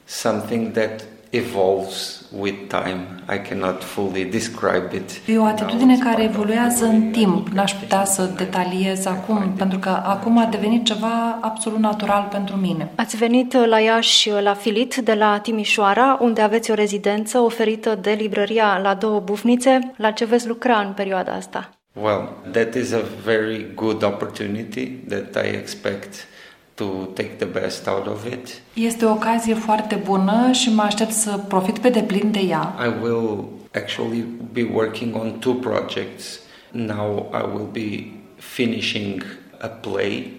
something 0.05 0.71
that 0.71 1.03
evolves 1.29 2.25
with 2.31 2.55
time. 2.67 2.99
I 3.29 3.39
cannot 3.49 3.83
fully 3.83 4.23
describe 4.23 4.95
it. 4.95 5.21
E 5.25 5.37
o 5.37 5.43
atitudine 5.43 5.97
care 5.97 6.23
evoluează 6.23 6.85
în 6.85 7.11
timp. 7.11 7.47
N-aș 7.47 7.73
putea 7.73 8.05
să 8.05 8.29
detaliez 8.37 9.05
acum, 9.05 9.53
pentru 9.57 9.79
că 9.79 9.89
acum 9.89 10.37
a 10.37 10.45
devenit 10.45 10.85
ceva 10.85 11.37
absolut 11.41 11.79
natural 11.79 12.27
pentru 12.31 12.55
mine. 12.55 12.91
Ați 12.95 13.17
venit 13.17 13.53
la 13.53 13.79
Iași 13.79 14.29
la 14.41 14.53
Filit 14.53 14.95
de 14.95 15.13
la 15.13 15.39
Timișoara, 15.39 16.17
unde 16.21 16.41
aveți 16.41 16.71
o 16.71 16.73
rezidență 16.73 17.39
oferită 17.39 17.97
de 18.01 18.11
librăria 18.11 18.79
la 18.83 18.93
două 18.93 19.19
bufnițe. 19.19 19.93
La 19.97 20.11
ce 20.11 20.25
veți 20.25 20.47
lucra 20.47 20.79
în 20.79 20.93
perioada 20.93 21.31
asta? 21.31 21.76
Well, 22.01 22.29
that 22.51 22.75
is 22.75 22.91
a 22.91 23.01
very 23.01 23.63
good 23.75 24.03
opportunity 24.03 25.01
that 25.07 25.35
I 25.35 25.47
expect 25.47 26.27
to 26.75 27.11
take 27.15 27.39
the 27.39 27.45
best 27.45 27.87
out 27.87 28.07
of 28.07 28.25
it. 28.25 28.61
Este 28.73 29.05
o 29.05 29.11
ocazie 29.11 29.53
foarte 29.53 29.95
bună 29.95 30.51
și 30.51 30.73
mă 30.73 30.81
aștept 30.81 31.11
să 31.11 31.37
profit 31.47 31.79
pe 31.79 31.89
deplin 31.89 32.31
de 32.31 32.39
ea. 32.39 32.75
I 32.85 33.03
will 33.03 33.49
actually 33.73 34.25
be 34.51 34.69
working 34.73 35.15
on 35.15 35.39
two 35.39 35.53
projects. 35.53 36.39
Now 36.71 37.31
I 37.33 37.55
will 37.55 37.69
be 37.71 38.11
finishing 38.35 39.23
a 39.61 39.67
play 39.67 40.36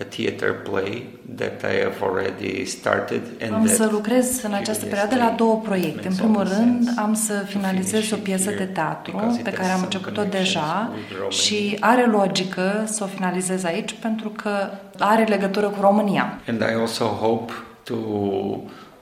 a 0.00 0.04
theater 0.04 0.52
play 0.52 1.06
that 1.36 1.62
I 1.62 1.82
have 1.82 2.02
already 2.02 2.64
started 2.64 3.22
and 3.40 3.52
am 3.52 3.66
să 3.66 3.88
lucrez 3.90 4.42
în 4.42 4.52
această 4.52 4.84
perioadă 4.84 5.16
la 5.16 5.34
două 5.36 5.56
proiecte. 5.56 6.08
În 6.08 6.14
primul 6.14 6.42
rând, 6.42 6.88
am 6.96 7.14
să 7.14 7.32
finalizez 7.46 8.10
o 8.10 8.16
piesă 8.16 8.50
de 8.50 8.64
teatru 8.64 9.40
pe 9.42 9.52
care 9.52 9.70
am 9.70 9.82
început-o 9.82 10.22
deja 10.24 10.92
și 11.28 11.76
are 11.80 12.06
logică 12.06 12.84
să 12.86 13.04
o 13.04 13.06
finalizez 13.06 13.64
aici 13.64 13.94
pentru 14.00 14.28
că 14.28 14.70
are 14.98 15.24
legătură 15.24 15.66
cu 15.68 15.80
România. 15.80 16.40
And 16.48 16.60
I 16.60 16.80
also 16.80 17.04
hope 17.04 17.52
to 17.82 17.94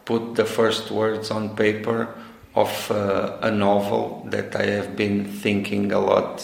put 0.02 0.34
the 0.34 0.44
first 0.44 0.90
words 0.90 1.28
on 1.28 1.48
paper 1.48 2.08
of 2.52 2.90
uh, 2.90 2.96
a 3.40 3.48
novel 3.48 4.24
that 4.30 4.54
I 4.62 4.70
have 4.70 4.88
been 4.94 5.26
thinking 5.40 5.92
a 5.92 5.98
lot 5.98 6.40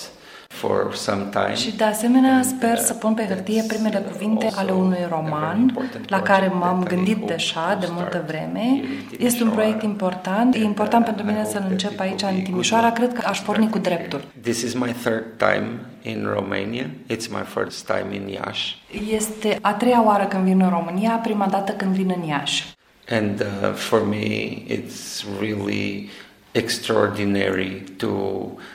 for 0.52 0.94
some 0.94 1.22
time. 1.30 1.54
Și 1.54 1.76
de 1.76 1.84
asemenea 1.84 2.42
sper 2.42 2.78
să 2.78 2.94
pun 2.94 3.14
pe 3.14 3.26
hârtie 3.26 3.64
primele 3.68 3.98
cuvinte 3.98 4.50
ale 4.54 4.70
unui 4.70 5.06
roman 5.10 5.88
la 6.06 6.22
care 6.22 6.46
m-am 6.46 6.82
gândit 6.82 7.16
deja 7.26 7.76
de 7.80 7.86
multă 7.90 8.24
vreme. 8.26 8.82
Este 9.18 9.42
un 9.42 9.50
proiect 9.50 9.82
important. 9.82 10.54
E 10.54 10.58
important 10.58 11.04
pentru 11.04 11.24
mine 11.24 11.44
să-l 11.44 11.66
încep 11.68 12.00
aici 12.00 12.22
în 12.22 12.40
Timișoara. 12.42 12.90
Cred 12.92 13.12
că 13.12 13.26
aș 13.26 13.40
porni 13.40 13.70
cu 13.70 13.78
dreptul. 13.78 14.24
This 14.40 14.62
is 14.62 14.74
my 14.74 14.94
third 15.02 15.24
time 15.36 15.68
in 16.02 16.28
Romania. 16.34 16.86
It's 16.86 17.28
my 17.30 17.44
first 17.44 17.86
time 17.86 18.14
in 18.14 18.28
Iași. 18.28 18.82
Este 19.10 19.58
a 19.60 19.72
treia 19.72 20.04
oară 20.04 20.24
când 20.24 20.44
vin 20.44 20.60
în 20.60 20.68
România, 20.68 21.10
prima 21.10 21.46
dată 21.46 21.72
când 21.72 21.94
vin 21.94 22.12
în 22.16 22.28
Iași. 22.28 22.74
And 23.10 23.40
uh, 23.40 23.72
for 23.74 24.02
me 24.08 24.26
it's 24.68 25.24
really 25.40 26.10
extraordinary 26.54 27.84
to 27.96 28.10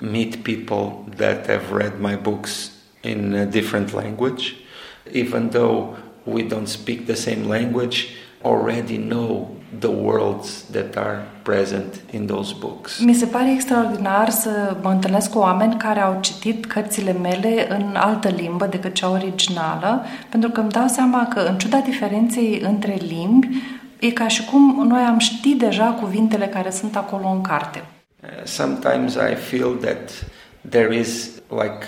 meet 0.02 0.44
people 0.44 1.06
that 1.18 1.48
have 1.48 1.72
read 1.72 2.00
my 2.00 2.16
books 2.16 2.72
in 3.04 3.34
a 3.34 3.46
different 3.46 3.94
language. 3.94 4.56
Even 5.14 5.50
though 5.50 5.96
we 6.26 6.44
don't 6.44 6.68
speak 6.68 7.06
the 7.06 7.16
same 7.16 7.48
language, 7.48 8.16
already 8.44 8.98
know 8.98 9.58
the 9.80 9.90
worlds 9.90 10.64
that 10.72 10.98
are 10.98 11.26
present 11.44 12.02
in 12.12 12.28
those 12.28 12.54
books. 12.54 13.00
Mi 13.00 13.14
se 13.14 13.26
pare 13.26 13.52
extraordinar 13.52 14.30
să 14.30 14.78
mă 14.82 14.90
întâlnesc 14.90 15.32
cu 15.32 15.38
oameni 15.38 15.76
care 15.78 16.00
au 16.00 16.18
citit 16.22 16.66
cărțile 16.66 17.12
mele 17.12 17.66
în 17.70 17.96
altă 17.96 18.28
limbă 18.28 18.66
decât 18.66 18.94
cea 18.94 19.10
originală, 19.10 20.06
pentru 20.30 20.50
că 20.50 20.60
îmi 20.60 20.70
dau 20.70 20.88
seama 20.88 21.28
că, 21.28 21.40
în 21.40 21.58
ciuda 21.58 21.78
diferenței 21.78 22.62
între 22.64 22.98
limbi, 23.08 23.48
e 24.00 24.12
ca 24.12 24.28
și 24.28 24.46
cum 24.46 24.88
noi 24.88 25.02
am 25.02 25.18
ști 25.18 25.56
deja 25.56 25.86
cuvintele 25.86 26.46
care 26.48 26.70
sunt 26.70 26.96
acolo 26.96 27.28
în 27.28 27.42
carte. 27.42 27.84
Uh, 28.24 28.30
sometimes 28.44 29.14
I 29.14 29.36
feel 29.36 29.76
that 29.82 30.26
there 30.70 30.96
is 30.96 31.30
like 31.50 31.86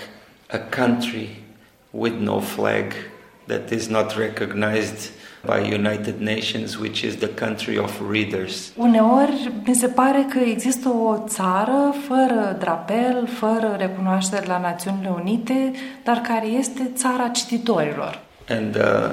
a 0.50 0.58
country 0.58 1.42
with 1.90 2.16
no 2.18 2.40
flag 2.40 2.92
that 3.46 3.70
is 3.70 3.88
not 3.88 4.16
recognized 4.16 5.10
by 5.44 5.58
United 5.58 6.20
Nations, 6.20 6.78
which 6.78 7.02
is 7.02 7.16
the 7.16 7.28
country 7.28 7.78
of 7.78 8.00
readers. 8.10 8.72
Uneori 8.76 9.52
mi 9.64 9.74
se 9.74 9.86
pare 9.86 10.26
că 10.28 10.38
există 10.38 10.88
o 10.88 11.24
țară 11.26 11.94
fără 12.08 12.56
drapel, 12.58 13.28
fără 13.38 13.76
recunoaștere 13.78 14.46
la 14.46 14.58
Națiunile 14.58 15.08
Unite, 15.20 15.70
dar 16.04 16.16
care 16.16 16.46
este 16.46 16.90
țara 16.94 17.28
cititorilor. 17.28 18.20
And 18.48 18.76
uh, 18.76 19.10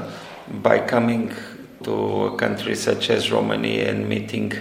by 0.61 0.93
coming 0.93 1.31
to 1.83 2.25
a 2.25 2.37
country 2.37 2.75
such 2.75 3.09
as 3.09 3.31
Romania 3.31 3.89
and 3.91 4.07
meeting 4.07 4.53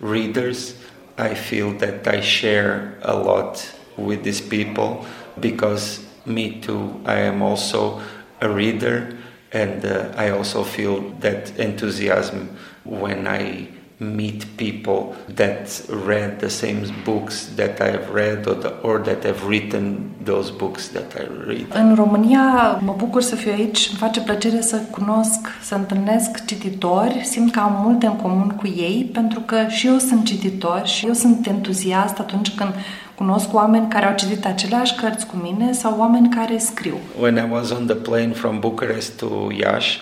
readers, 0.00 0.74
I 1.18 1.34
feel 1.34 1.72
that 1.78 2.06
I 2.06 2.20
share 2.20 2.98
a 3.02 3.16
lot 3.16 3.74
with 3.96 4.24
these 4.24 4.40
people 4.40 5.06
because 5.38 6.04
me 6.24 6.60
too, 6.60 7.00
I 7.04 7.20
am 7.20 7.42
also 7.42 8.02
a 8.40 8.48
reader 8.48 9.16
and 9.52 9.84
uh, 9.84 10.12
I 10.16 10.30
also 10.30 10.64
feel 10.64 11.10
that 11.20 11.58
enthusiasm 11.58 12.56
when 12.84 13.26
I 13.26 13.68
meet 13.96 14.44
people 14.44 15.14
that 15.34 15.82
read 16.06 16.38
the 16.38 16.48
same 16.48 16.80
books 17.04 17.48
that 17.54 17.80
I 17.80 17.90
have 17.90 18.08
read 18.12 18.46
or, 18.46 18.54
the, 18.54 18.72
or 18.82 19.00
that 19.00 19.24
have 19.24 19.46
written 19.46 20.10
those 20.24 20.50
books 20.50 20.88
that 20.88 21.14
I 21.14 21.46
read. 21.46 21.66
În 21.74 21.94
România 21.94 22.78
mă 22.84 22.94
bucur 22.96 23.22
să 23.22 23.34
fiu 23.34 23.52
aici, 23.52 23.88
îmi 23.88 23.98
face 23.98 24.20
plăcere 24.20 24.60
să 24.60 24.76
cunosc, 24.90 25.48
să 25.62 25.74
întâlnesc 25.74 26.44
cititori, 26.44 27.20
simt 27.24 27.52
că 27.52 27.60
am 27.60 27.80
multe 27.84 28.06
în 28.06 28.16
comun 28.16 28.48
cu 28.48 28.66
ei, 28.66 29.10
pentru 29.12 29.40
că 29.40 29.56
și 29.68 29.86
eu 29.86 29.98
sunt 29.98 30.24
cititor 30.24 30.82
și 30.86 31.06
eu 31.06 31.12
sunt 31.12 31.46
entuziast 31.46 32.18
atunci 32.18 32.50
când 32.50 32.74
Cunosc 33.14 33.54
oameni 33.54 33.88
care 33.88 34.06
au 34.06 34.14
citit 34.14 34.44
aceleași 34.44 34.94
cărți 34.94 35.26
cu 35.26 35.36
mine 35.36 35.72
sau 35.72 35.98
oameni 35.98 36.28
care 36.28 36.58
scriu. 36.58 36.96
When 37.20 37.36
I 37.36 37.52
was 37.52 37.70
on 37.70 37.86
the 37.86 37.94
plane 37.94 38.32
from 38.32 38.58
Bucharest 38.58 39.16
to 39.16 39.26
Iași, 39.58 40.00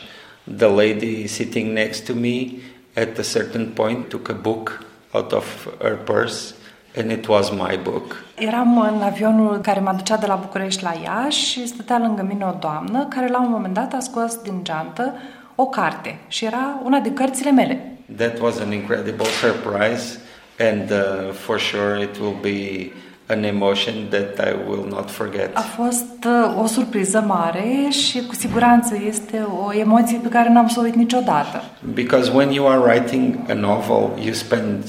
the 0.57 0.67
lady 0.67 1.27
sitting 1.27 1.73
next 1.73 2.07
to 2.07 2.13
me 2.15 2.47
at 2.95 3.19
a 3.19 3.23
certain 3.23 3.67
point 3.75 4.09
took 4.09 4.29
a 4.29 4.33
book 4.33 4.85
out 5.13 5.33
of 5.33 5.69
her 5.79 5.97
purse 5.97 6.55
and 6.97 7.11
it 7.11 7.27
was 7.27 7.51
my 7.51 7.79
book. 7.83 8.25
Eram 8.39 8.81
în 8.81 9.03
avionul 9.03 9.59
care 9.59 9.81
mă 9.81 9.93
ducea 9.97 10.17
de 10.17 10.27
la 10.27 10.35
București 10.35 10.83
la 10.83 10.95
Iași 11.03 11.45
și 11.45 11.67
stătea 11.67 11.99
lângă 11.99 12.23
mine 12.23 12.45
o 12.45 12.57
doamnă 12.61 13.07
care 13.07 13.29
la 13.29 13.41
un 13.41 13.51
moment 13.51 13.75
dat 13.75 13.93
a 13.93 14.01
scos 14.01 14.37
din 14.43 14.61
geantă 14.63 15.15
o 15.55 15.67
carte 15.67 16.19
și 16.29 16.45
era 16.45 16.81
una 16.85 16.99
din 16.99 17.15
cărțile 17.15 17.51
mele. 17.51 17.97
That 18.17 18.39
was 18.39 18.59
an 18.59 18.73
incredible 18.73 19.27
surprise 19.27 20.19
and 20.59 20.91
uh, 20.91 21.33
for 21.33 21.59
sure 21.59 22.03
it 22.03 22.19
will 22.19 22.37
be 22.41 22.93
an 23.31 23.45
emotion 23.45 23.95
that 24.11 24.39
I 24.39 24.55
will 24.69 24.87
not 24.89 25.11
forget. 25.11 25.57
A 25.57 25.61
fost 25.61 26.25
uh, 26.27 26.63
o 26.63 26.67
surpriză 26.67 27.25
mare 27.27 27.89
și 27.91 28.23
cu 28.27 28.35
siguranță 28.35 28.95
este 29.07 29.47
o 29.67 29.75
emoție 29.75 30.19
pe 30.23 30.29
care 30.29 30.49
n-am 30.49 30.69
să 30.69 30.81
o 30.81 30.83
uit 30.83 30.95
niciodată. 30.95 31.63
Because 31.95 32.31
when 32.35 32.51
you 32.51 32.69
are 32.69 32.79
writing 32.79 33.35
a 33.49 33.55
novel, 33.55 34.25
you 34.25 34.33
spend 34.33 34.85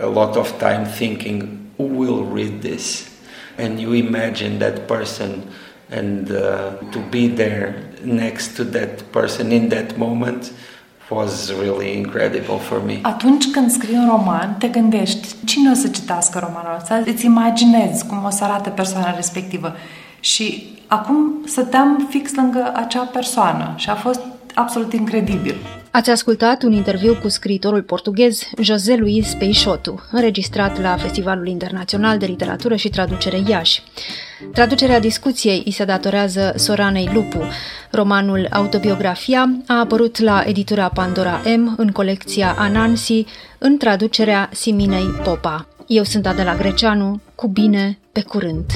a 0.00 0.06
lot 0.06 0.36
of 0.36 0.52
time 0.58 0.86
thinking 0.96 1.48
who 1.76 1.88
will 1.96 2.26
read 2.34 2.60
this 2.60 3.08
and 3.58 3.78
you 3.78 3.92
imagine 3.92 4.58
that 4.58 4.78
person 4.78 5.28
and 5.90 6.30
uh, 6.30 6.90
to 6.90 6.98
be 7.10 7.28
there 7.28 7.82
next 8.02 8.56
to 8.56 8.64
that 8.64 9.02
person 9.12 9.50
in 9.50 9.68
that 9.68 9.96
moment 9.96 10.52
was 11.10 11.52
really 11.60 11.96
incredible 11.96 12.56
for 12.56 12.82
me. 12.86 12.98
Atunci 13.02 13.50
când 13.50 13.70
scrii 13.70 13.96
un 13.96 14.08
roman, 14.08 14.56
te 14.58 14.68
gândești 14.68 15.28
cine 15.44 15.70
o 15.70 15.74
să 15.74 15.88
citească 15.88 16.38
romanul 16.38 16.76
ăsta, 16.80 17.02
îți 17.06 17.24
imaginezi 17.24 18.06
cum 18.06 18.24
o 18.24 18.30
să 18.30 18.44
arate 18.44 18.70
persoana 18.70 19.14
respectivă. 19.14 19.74
Și 20.20 20.74
acum 20.86 21.42
stăteam 21.44 22.06
fix 22.08 22.34
lângă 22.34 22.72
acea 22.74 23.04
persoană 23.04 23.74
și 23.76 23.90
a 23.90 23.94
fost 23.94 24.20
absolut 24.54 24.92
incredibil. 24.92 25.54
Ați 25.96 26.10
ascultat 26.10 26.62
un 26.62 26.72
interviu 26.72 27.14
cu 27.14 27.28
scriitorul 27.28 27.82
portughez 27.82 28.42
José 28.60 28.94
Luis 28.94 29.34
Peixoto, 29.34 30.00
înregistrat 30.10 30.80
la 30.80 30.96
Festivalul 30.96 31.46
Internațional 31.46 32.18
de 32.18 32.26
Literatură 32.26 32.76
și 32.76 32.88
Traducere 32.88 33.42
Iași. 33.46 33.82
Traducerea 34.52 35.00
discuției 35.00 35.62
îi 35.64 35.70
se 35.70 35.84
datorează 35.84 36.52
Soranei 36.56 37.10
Lupu. 37.12 37.42
Romanul 37.90 38.46
Autobiografia 38.50 39.50
a 39.66 39.78
apărut 39.78 40.18
la 40.18 40.42
editura 40.46 40.88
Pandora 40.88 41.40
M 41.56 41.74
în 41.76 41.88
colecția 41.88 42.54
Anansi, 42.58 43.24
în 43.58 43.76
traducerea 43.76 44.48
Siminei 44.52 45.06
Popa. 45.24 45.66
Eu 45.86 46.02
sunt 46.02 46.26
Adela 46.26 46.54
Greceanu, 46.54 47.20
cu 47.34 47.48
bine, 47.48 47.98
pe 48.12 48.22
curând! 48.22 48.72